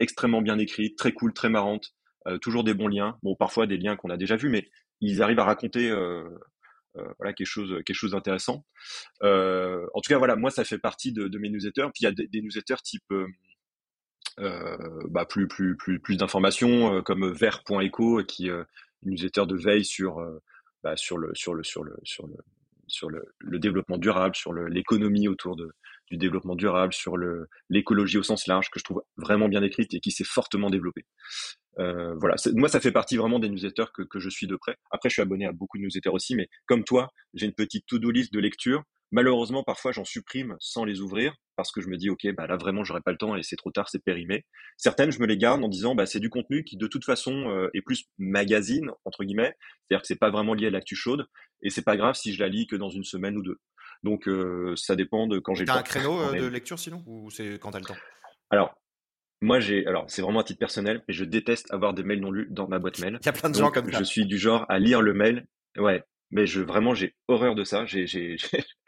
[0.00, 1.94] extrêmement bien écrit, très cool, très marrante.
[2.40, 3.18] toujours des bons liens.
[3.22, 4.68] Bon, parfois des liens qu'on a déjà vus, mais
[5.00, 5.92] ils arrivent à raconter
[7.18, 8.64] voilà quelque chose quelque chose d'intéressant
[9.22, 12.06] en tout cas voilà moi ça fait partie de, de mes newsletters puis il y
[12.06, 13.04] a des, newsletters type
[14.38, 18.64] euh, bah, plus plus plus plus d'informations euh, comme vert.eco qui est
[19.02, 20.24] newsletter de veille sur
[20.82, 22.34] bah, sur le sur le sur le sur le
[22.92, 27.16] sur le, développement durable, sur l'économie autour du développement durable, sur
[27.68, 31.06] l'écologie au sens large, que je trouve vraiment bien écrite et qui s'est fortement développée.
[31.78, 34.76] Euh, voilà, moi ça fait partie vraiment des newsletters que, que je suis de près.
[34.90, 37.86] Après, je suis abonné à beaucoup de newsletters aussi, mais comme toi, j'ai une petite
[37.86, 41.98] to-do list de lecture Malheureusement, parfois, j'en supprime sans les ouvrir parce que je me
[41.98, 44.46] dis, OK, bah là, vraiment, j'aurais pas le temps et c'est trop tard, c'est périmé.
[44.78, 47.50] Certaines, je me les garde en disant, bah, c'est du contenu qui, de toute façon,
[47.50, 49.54] euh, est plus magazine, entre guillemets.
[49.82, 51.26] C'est-à-dire que c'est pas vraiment lié à l'actu chaude
[51.60, 53.60] et c'est pas grave si je la lis que dans une semaine ou deux.
[54.02, 55.74] Donc, euh, ça dépend de quand j'ai le temps.
[55.74, 57.04] T'as un créneau euh, de lecture sinon?
[57.06, 57.98] Ou c'est quand t'as le temps?
[58.48, 58.74] Alors,
[59.42, 62.30] moi, j'ai, alors, c'est vraiment un titre personnel, mais je déteste avoir des mails non
[62.30, 63.18] lus dans ma boîte mail.
[63.20, 63.98] Il y a plein de gens comme ça.
[63.98, 65.46] Je suis du genre à lire le mail.
[65.76, 66.04] Ouais.
[66.30, 67.84] Mais je, vraiment, j'ai horreur de ça.
[67.84, 68.36] J'ai, j'ai,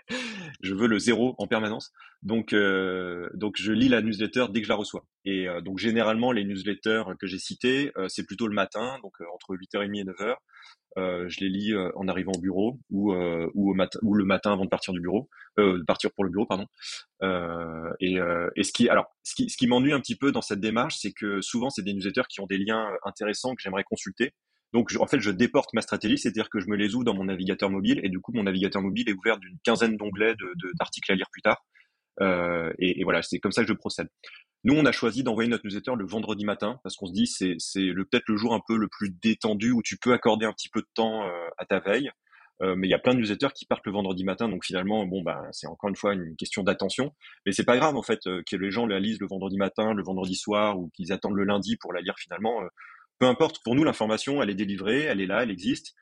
[0.64, 1.92] je veux le zéro en permanence.
[2.22, 5.06] Donc, euh, donc je lis la newsletter dès que je la reçois.
[5.24, 9.12] Et euh, donc généralement les newsletters que j'ai cités, euh, c'est plutôt le matin, donc
[9.32, 11.28] entre 8h30 et 9h.
[11.28, 14.94] je les lis en arrivant au bureau ou au ou le matin avant de partir
[14.94, 16.66] du bureau, de partir pour le bureau pardon.
[18.00, 18.18] et,
[18.56, 20.96] et ce qui alors ce qui, ce qui m'ennuie un petit peu dans cette démarche,
[20.98, 24.32] c'est que souvent c'est des newsletters qui ont des liens intéressants que j'aimerais consulter
[24.74, 27.24] donc, en fait, je déporte ma stratégie, c'est-à-dire que je me les ouvre dans mon
[27.24, 30.34] navigateur mobile, et du coup, mon navigateur mobile est ouvert d'une quinzaine d'onglets
[30.80, 31.64] d'articles à lire plus tard.
[32.20, 34.08] Euh, et, voilà, c'est comme ça que je procède.
[34.64, 37.54] Nous, on a choisi d'envoyer notre newsletter le vendredi matin parce qu'on se dit c'est
[37.58, 40.70] c'est peut-être le jour un peu le plus détendu où tu peux accorder un petit
[40.70, 42.10] peu de temps euh, à ta veille.
[42.62, 45.06] Euh, mais il y a plein de newsletters qui partent le vendredi matin, donc finalement,
[45.06, 47.12] bon, bah, c'est encore une fois une question d'attention.
[47.46, 49.92] Mais c'est pas grave en fait euh, que les gens la lisent le vendredi matin,
[49.92, 52.60] le vendredi soir, ou qu'ils attendent le lundi pour la lire finalement.
[53.14, 55.94] Euh, peu importe, pour nous, l'information, elle est délivrée, elle est là, elle existe.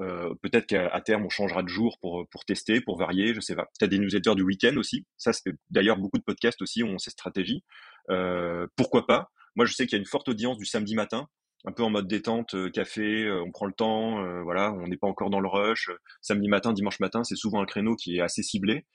[0.00, 3.54] Euh, peut-être qu'à terme, on changera de jour pour, pour tester, pour varier, je sais
[3.54, 3.66] pas.
[3.78, 5.06] Peut-être des newsletters du week-end aussi.
[5.16, 7.62] Ça, c'est d'ailleurs beaucoup de podcasts aussi ont ces stratégies.
[8.10, 9.30] Euh, pourquoi pas?
[9.54, 11.28] Moi, je sais qu'il y a une forte audience du samedi matin,
[11.66, 15.06] un peu en mode détente, euh, café, on prend le temps, voilà, on n'est pas
[15.06, 15.90] encore dans le rush.
[16.22, 18.86] Samedi matin, dimanche matin, c'est souvent un créneau qui est assez ciblé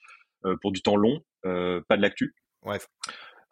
[0.60, 2.34] pour du temps long, pas de l'actu.
[2.62, 2.78] Ouais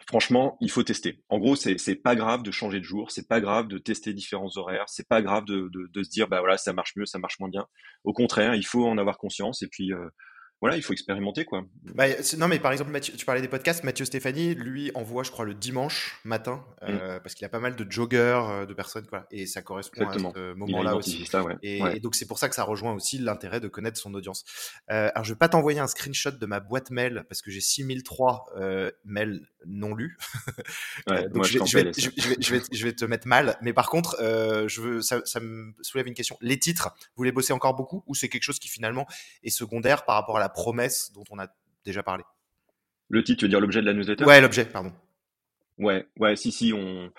[0.07, 1.23] franchement, il faut tester.
[1.29, 4.13] En gros, c'est c'est pas grave de changer de jour, c'est pas grave de tester
[4.13, 7.19] différents horaires, c'est pas grave de, de, se dire bah voilà ça marche mieux, ça
[7.19, 7.67] marche moins bien.
[8.05, 10.09] Au contraire, il faut en avoir conscience et puis euh,
[10.63, 11.67] voilà, il faut expérimenter quoi.
[11.95, 12.07] Bah,
[12.39, 13.85] non, mais par exemple, Mathieu, tu parlais des podcasts.
[13.85, 16.87] Mathieu Stéphanie, lui, envoie, je crois, le dimanche matin, mm.
[16.89, 19.27] euh, parce qu'il a pas mal de joggeurs, euh, de personnes, quoi.
[19.31, 21.27] Et ça correspond à ce moment-là aussi.
[21.27, 21.57] Ça, ouais.
[21.63, 24.45] Et, donc, c'est pour ça que ça rejoint aussi l'intérêt de connaître son audience.
[24.91, 27.61] Euh, alors, je vais pas t'envoyer un screenshot de ma boîte mail, parce que j'ai
[27.61, 30.17] 6003 euh, mails non lus.
[31.35, 33.59] donc, je, vais, te mettre mal.
[33.61, 36.39] Mais par contre, je veux, ça, ça me soulève une question.
[36.41, 39.07] Les titres, vous les bossez encore beaucoup, ou c'est quelque chose qui finalement
[39.43, 41.49] est secondaire par rapport à la promesse dont on a
[41.85, 42.25] déjà parlé.
[43.09, 44.25] Le titre, tu veux dire l'objet de la newsletter?
[44.25, 44.93] Ouais, l'objet, pardon.
[45.79, 47.11] Ouais, ouais, si, si, on.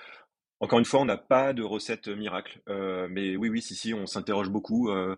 [0.59, 2.61] Encore une fois, on n'a pas de recette miracle.
[2.67, 4.89] Euh, mais oui, oui, si, si, on s'interroge beaucoup.
[4.89, 5.15] Euh,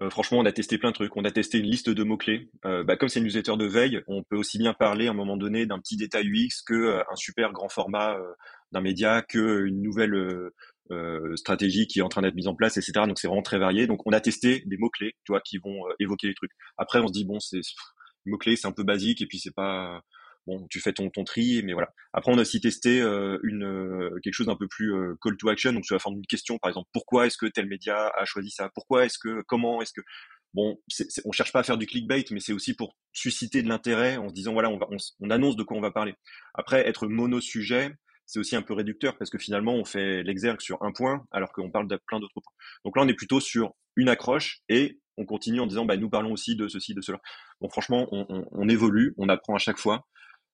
[0.00, 1.16] euh, franchement, on a testé plein de trucs.
[1.16, 2.50] On a testé une liste de mots-clés.
[2.62, 5.36] bah, comme c'est une newsletter de veille, on peut aussi bien parler à un moment
[5.36, 8.16] donné d'un petit détail UX que un super grand format
[8.72, 10.50] d'un média, que une nouvelle
[11.36, 12.92] stratégie qui est en train d'être mise en place, etc.
[13.06, 13.86] Donc c'est vraiment très varié.
[13.86, 16.52] Donc on a testé des mots clés, tu vois, qui vont évoquer les trucs.
[16.76, 17.60] Après on se dit bon c'est
[18.26, 20.02] mots clés c'est un peu basique et puis c'est pas
[20.46, 21.88] bon tu fais ton tri mais voilà.
[22.12, 25.86] Après on a aussi testé une quelque chose d'un peu plus call to action donc
[25.86, 28.70] sous la forme d'une question par exemple pourquoi est-ce que tel média a choisi ça?
[28.74, 30.02] Pourquoi est-ce que comment est-ce que
[30.54, 33.68] bon, c on cherche pas à faire du clickbait, mais c'est aussi pour susciter de
[33.68, 34.88] l'intérêt en se disant voilà, on, va,
[35.20, 36.14] on, annonce de quoi on va parler.
[36.54, 37.94] Après, être mono sujet,
[38.28, 41.50] c'est aussi un peu réducteur parce que finalement, on fait l'exergue sur un point alors
[41.50, 42.52] qu'on parle de plein d'autres points.
[42.84, 46.10] Donc là, on est plutôt sur une accroche et on continue en disant, bah, nous
[46.10, 47.18] parlons aussi de ceci, de cela.
[47.60, 50.06] Bon, franchement, on, on, on évolue, on apprend à chaque fois.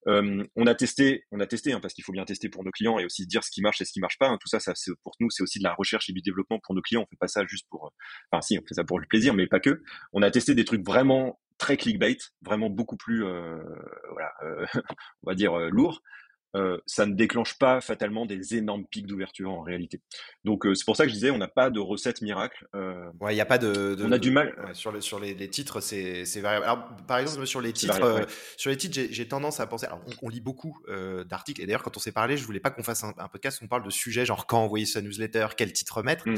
[0.06, 2.70] Euh, on a testé, on a testé hein, parce qu'il faut bien tester pour nos
[2.70, 4.28] clients et aussi dire ce qui marche et ce qui marche pas.
[4.28, 4.38] Hein.
[4.40, 4.72] Tout ça, ça
[5.02, 7.02] pour nous, c'est aussi de la recherche et du développement pour nos clients.
[7.02, 7.90] On fait pas ça juste pour, euh,
[8.30, 9.82] enfin si, on fait ça pour le plaisir, mais pas que.
[10.12, 13.62] On a testé des trucs vraiment très clickbait, vraiment beaucoup plus, euh,
[14.10, 14.66] voilà, euh,
[15.22, 16.02] on va dire lourds.
[16.56, 20.00] Euh, ça ne déclenche pas fatalement des énormes pics d'ouverture en réalité.
[20.44, 22.66] Donc euh, c'est pour ça que je disais, on n'a pas de recette miracle.
[22.74, 24.54] Euh, ouais, il n'y a pas de, On a du mal.
[24.64, 26.64] Ouais, sur, le, sur les, les titres, c'est variable.
[26.64, 28.34] Alors, par exemple, sur les titres, variable, ouais.
[28.56, 29.86] sur les titres, j'ai tendance à penser.
[29.86, 30.82] Alors, on, on lit beaucoup
[31.28, 33.60] d'articles et d'ailleurs, quand on s'est parlé, je voulais pas qu'on fasse un, un, podcast
[33.60, 36.28] où on parle de sujets genre quand envoyer sa newsletter, quel titre mettre.
[36.28, 36.36] Mm.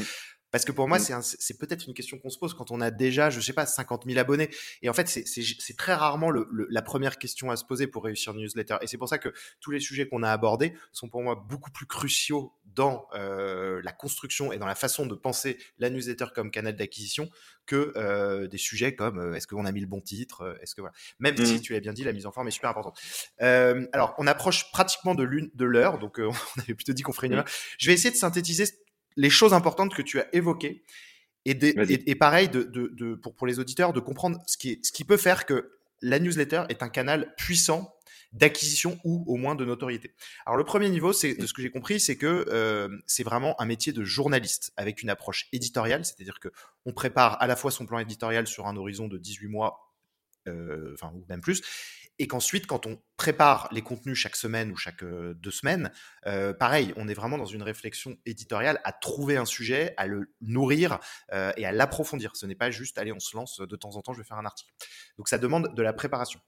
[0.51, 1.21] Parce que pour moi, mmh.
[1.21, 4.05] c'est peut-être une question qu'on se pose quand on a déjà, je sais pas, 50
[4.05, 4.49] 000 abonnés.
[4.81, 8.05] Et en fait, c'est très rarement le, le, la première question à se poser pour
[8.05, 8.77] réussir une newsletter.
[8.81, 11.71] Et c'est pour ça que tous les sujets qu'on a abordés sont pour moi beaucoup
[11.71, 16.51] plus cruciaux dans euh, la construction et dans la façon de penser la newsletter comme
[16.51, 17.29] canal d'acquisition
[17.65, 20.81] que euh, des sujets comme euh, est-ce qu'on a mis le bon titre, est-ce que
[20.81, 20.93] voilà.
[21.19, 21.45] Même mmh.
[21.45, 22.99] si tu l'as bien dit, la mise en forme est super importante.
[23.39, 27.27] Alors, on approche pratiquement de l'une de l'heure, donc on avait plutôt dit qu'on ferait
[27.27, 27.39] une mmh.
[27.39, 27.45] heure.
[27.77, 28.65] Je vais essayer de synthétiser
[29.17, 30.83] les choses importantes que tu as évoquées.
[31.45, 34.57] Et, de, et, et, pareil, de, de, de, pour, pour les auditeurs, de comprendre ce
[34.57, 37.93] qui, est, ce qui peut faire que la newsletter est un canal puissant
[38.33, 40.13] d'acquisition ou au moins de notoriété.
[40.45, 43.59] Alors le premier niveau, c'est de ce que j'ai compris, c'est que euh, c'est vraiment
[43.61, 46.49] un métier de journaliste avec une approche éditoriale, c'est-à-dire que
[46.85, 49.93] on prépare à la fois son plan éditorial sur un horizon de 18 mois,
[50.47, 51.61] euh, enfin ou même plus,
[52.19, 55.91] et qu'ensuite, quand on prépare les contenus chaque semaine ou chaque euh, deux semaines,
[56.25, 60.33] euh, pareil, on est vraiment dans une réflexion éditoriale à trouver un sujet, à le
[60.41, 60.99] nourrir
[61.33, 62.35] euh, et à l'approfondir.
[62.35, 64.37] Ce n'est pas juste, allez, on se lance de temps en temps, je vais faire
[64.37, 64.71] un article.
[65.17, 66.39] Donc ça demande de la préparation.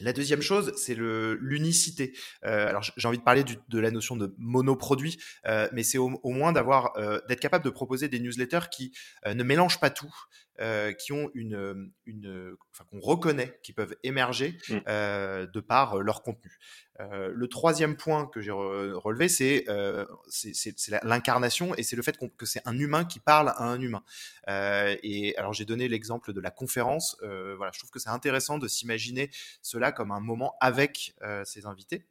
[0.00, 2.18] La deuxième chose, c'est l'unicité.
[2.42, 6.94] Alors j'ai envie de parler de la notion de monoproduit, mais c'est au, moins d'avoir,
[7.28, 8.92] d'être capable de proposer des newsletters qui
[9.24, 10.12] ne mélangent pas tout,
[10.60, 14.74] euh, qui ont une, une enfin qu'on reconnaît, qui peuvent émerger mmh.
[14.86, 16.58] de par leur contenu.
[16.98, 19.64] le troisième point que j'ai relevé, c'est
[21.02, 24.02] l'incarnation et c'est le fait que c'est un humain qui parle à un humain.
[24.48, 27.16] et alors j'ai donné l'exemple de la conférence.
[27.20, 29.30] voilà, je trouve que c'est intéressant de s'imaginer
[29.62, 32.06] cela comme un moment avec euh, ses invités.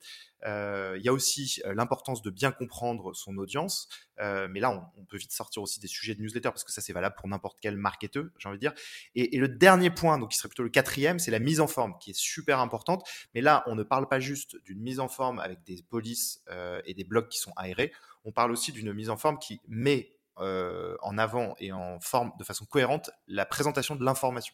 [0.45, 3.87] Euh, il y a aussi euh, l'importance de bien comprendre son audience,
[4.19, 6.81] euh, mais là, on, peut vite sortir aussi des sujets de newsletter parce que ça,
[6.81, 8.73] c'est valable pour n'importe quel marketeur, j'ai envie de dire.
[9.15, 11.97] Et, le dernier point, donc qui serait plutôt le quatrième, c'est la mise en forme,
[11.99, 13.07] qui est super importante.
[13.35, 16.43] Mais là, on ne parle pas juste d'une mise en forme avec des polices
[16.85, 17.91] et des blocs qui sont aérés.
[18.25, 22.43] On parle aussi d'une mise en forme qui met en avant et en forme de
[22.43, 24.53] façon cohérente la présentation de l'information.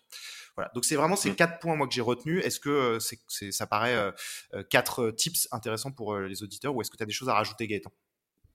[0.59, 0.71] Voilà.
[0.75, 1.35] Donc c'est vraiment ces mmh.
[1.35, 2.43] quatre points moi que j'ai retenus.
[2.43, 4.11] Est-ce que euh, c'est, c'est, ça paraît euh,
[4.53, 7.29] euh quatre tips intéressants pour euh, les auditeurs ou est-ce que tu as des choses
[7.29, 7.93] à rajouter Gaëtan?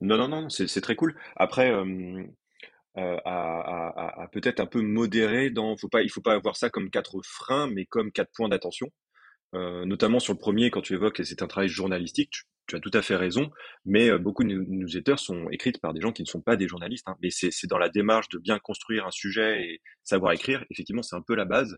[0.03, 1.19] Non non non, c'est, c'est très cool.
[1.37, 1.73] Après.
[1.73, 2.23] Euh,
[2.97, 6.71] à, à, à, peut-être un peu modérer dans faut pas il faut pas avoir ça
[6.71, 8.89] comme quatre freins mais comme quatre points d'attention
[9.53, 12.91] notamment sur le premier quand tu évoques c'est un travail journalistique tu, tu as tout
[12.95, 13.51] à fait raison,
[13.85, 17.09] mais beaucoup de newsletters sont écrites par des gens qui ne sont pas des journalistes.
[17.09, 20.65] Hein, mais c'est dans la démarche de bien construire un sujet et savoir écrire.
[20.71, 21.77] Effectivement, c'est un peu la base.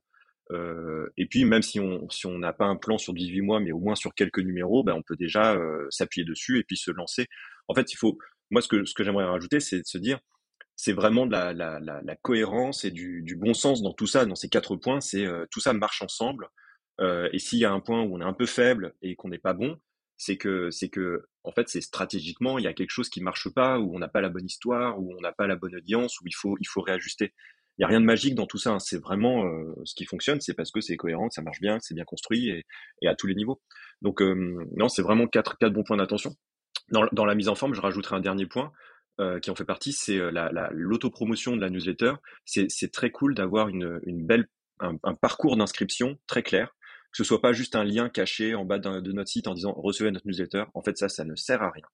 [0.53, 3.61] Euh, et puis, même si on si on n'a pas un plan sur 18 mois,
[3.61, 6.77] mais au moins sur quelques numéros, ben, on peut déjà euh, s'appuyer dessus et puis
[6.77, 7.27] se lancer.
[7.69, 8.19] En fait, il faut.
[8.51, 10.21] Moi, ce que ce que j'aimerais rajouter, c'est de se dire,
[10.77, 14.27] c'est vraiment de la, la, la, cohérence et du, du, bon sens dans tout ça,
[14.27, 15.01] dans ces quatre points.
[15.01, 16.49] C'est euh, tout ça marche ensemble.
[17.01, 19.29] Euh, et s'il y a un point où on est un peu faible et qu'on
[19.29, 19.79] n'est pas bon,
[20.19, 23.49] c'est que c'est que en fait c'est stratégiquement il y a quelque chose qui marche
[23.51, 26.21] pas où on n'a pas la bonne histoire où on n'a pas la bonne audience
[26.21, 27.35] où il faut il faut réajuster
[27.79, 28.79] il y a rien de magique dans tout ça hein.
[28.79, 31.79] c'est vraiment euh, ce qui fonctionne c'est parce que c'est cohérent que ça marche bien
[31.79, 32.65] que c'est bien construit et,
[33.03, 33.61] et, à tous les niveaux
[34.03, 36.35] donc euh, non c'est vraiment quatre quatre bons points d'attention
[36.91, 38.73] dans, la mise en forme je rajouterai un dernier point
[39.19, 42.15] euh, qui en fait partie c'est euh, la l'autopromotion de la newsletter
[42.45, 44.47] c'est c'est très cool d'avoir une une belle
[44.81, 46.77] un, un parcours d'inscription très clair
[47.17, 49.73] que ce soit pas juste un lien caché en bas de notre site en disant
[49.73, 50.65] recevez notre newsletter.
[50.75, 51.87] En fait, ça, ça ne sert à rien.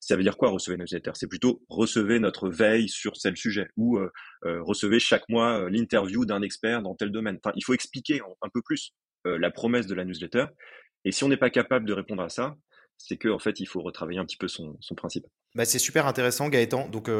[0.00, 3.68] Ça veut dire quoi recevez notre newsletter C'est plutôt recevez notre veille sur tel sujet
[3.76, 4.10] ou euh,
[4.46, 7.38] euh, recevez chaque mois euh, l'interview d'un expert dans tel domaine.
[7.44, 8.92] Enfin, il faut expliquer un peu plus
[9.26, 10.46] euh, la promesse de la newsletter.
[11.04, 12.56] Et si on n'est pas capable de répondre à ça,
[12.96, 15.26] c'est qu'en en fait, il faut retravailler un petit peu son, principe.
[15.54, 16.88] Bah, c'est super intéressant, Gaëtan.
[16.88, 17.10] Donc,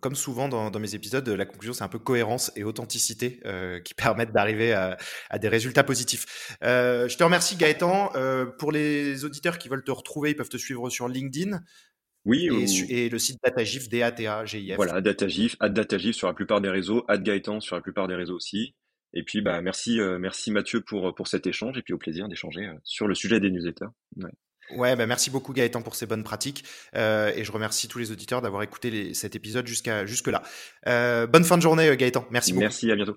[0.00, 3.42] comme souvent dans, mes épisodes, la conclusion, c'est un peu cohérence et authenticité
[3.84, 4.96] qui permettent d'arriver à,
[5.38, 6.56] des résultats positifs.
[6.62, 8.12] Je te remercie, Gaëtan.
[8.58, 11.60] Pour les auditeurs qui veulent te retrouver, ils peuvent te suivre sur LinkedIn.
[12.26, 12.86] Oui, et, ou...
[12.90, 14.76] et le site Datagif, D-A-T-A-G-I-F.
[14.76, 18.74] Voilà, Datagif, Datagif sur la plupart des réseaux, Gaëtan sur la plupart des réseaux aussi.
[19.14, 22.28] Et puis, bah, merci, euh, merci Mathieu pour, pour cet échange et puis au plaisir
[22.28, 23.86] d'échanger sur le sujet des newsletters.
[24.16, 24.30] Ouais.
[24.76, 26.64] Ouais, bah merci beaucoup Gaëtan pour ces bonnes pratiques
[26.96, 30.42] euh, et je remercie tous les auditeurs d'avoir écouté les, cet épisode jusqu'à jusque là.
[30.88, 32.62] Euh, bonne fin de journée Gaëtan, merci beaucoup.
[32.62, 33.16] Merci, à bientôt.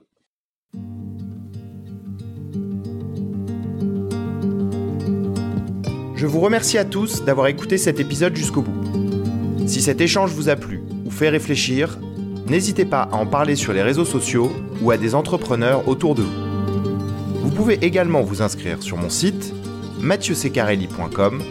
[6.19, 9.67] Je vous remercie à tous d'avoir écouté cet épisode jusqu'au bout.
[9.67, 11.97] Si cet échange vous a plu ou fait réfléchir,
[12.45, 14.51] n'hésitez pas à en parler sur les réseaux sociaux
[14.81, 17.39] ou à des entrepreneurs autour de vous.
[17.41, 19.53] Vous pouvez également vous inscrire sur mon site
[20.01, 21.41] mathieusecarelli.com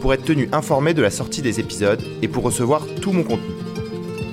[0.00, 3.56] pour être tenu informé de la sortie des épisodes et pour recevoir tout mon contenu.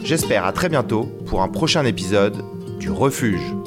[0.03, 2.37] J'espère à très bientôt pour un prochain épisode
[2.79, 3.58] du Refuge.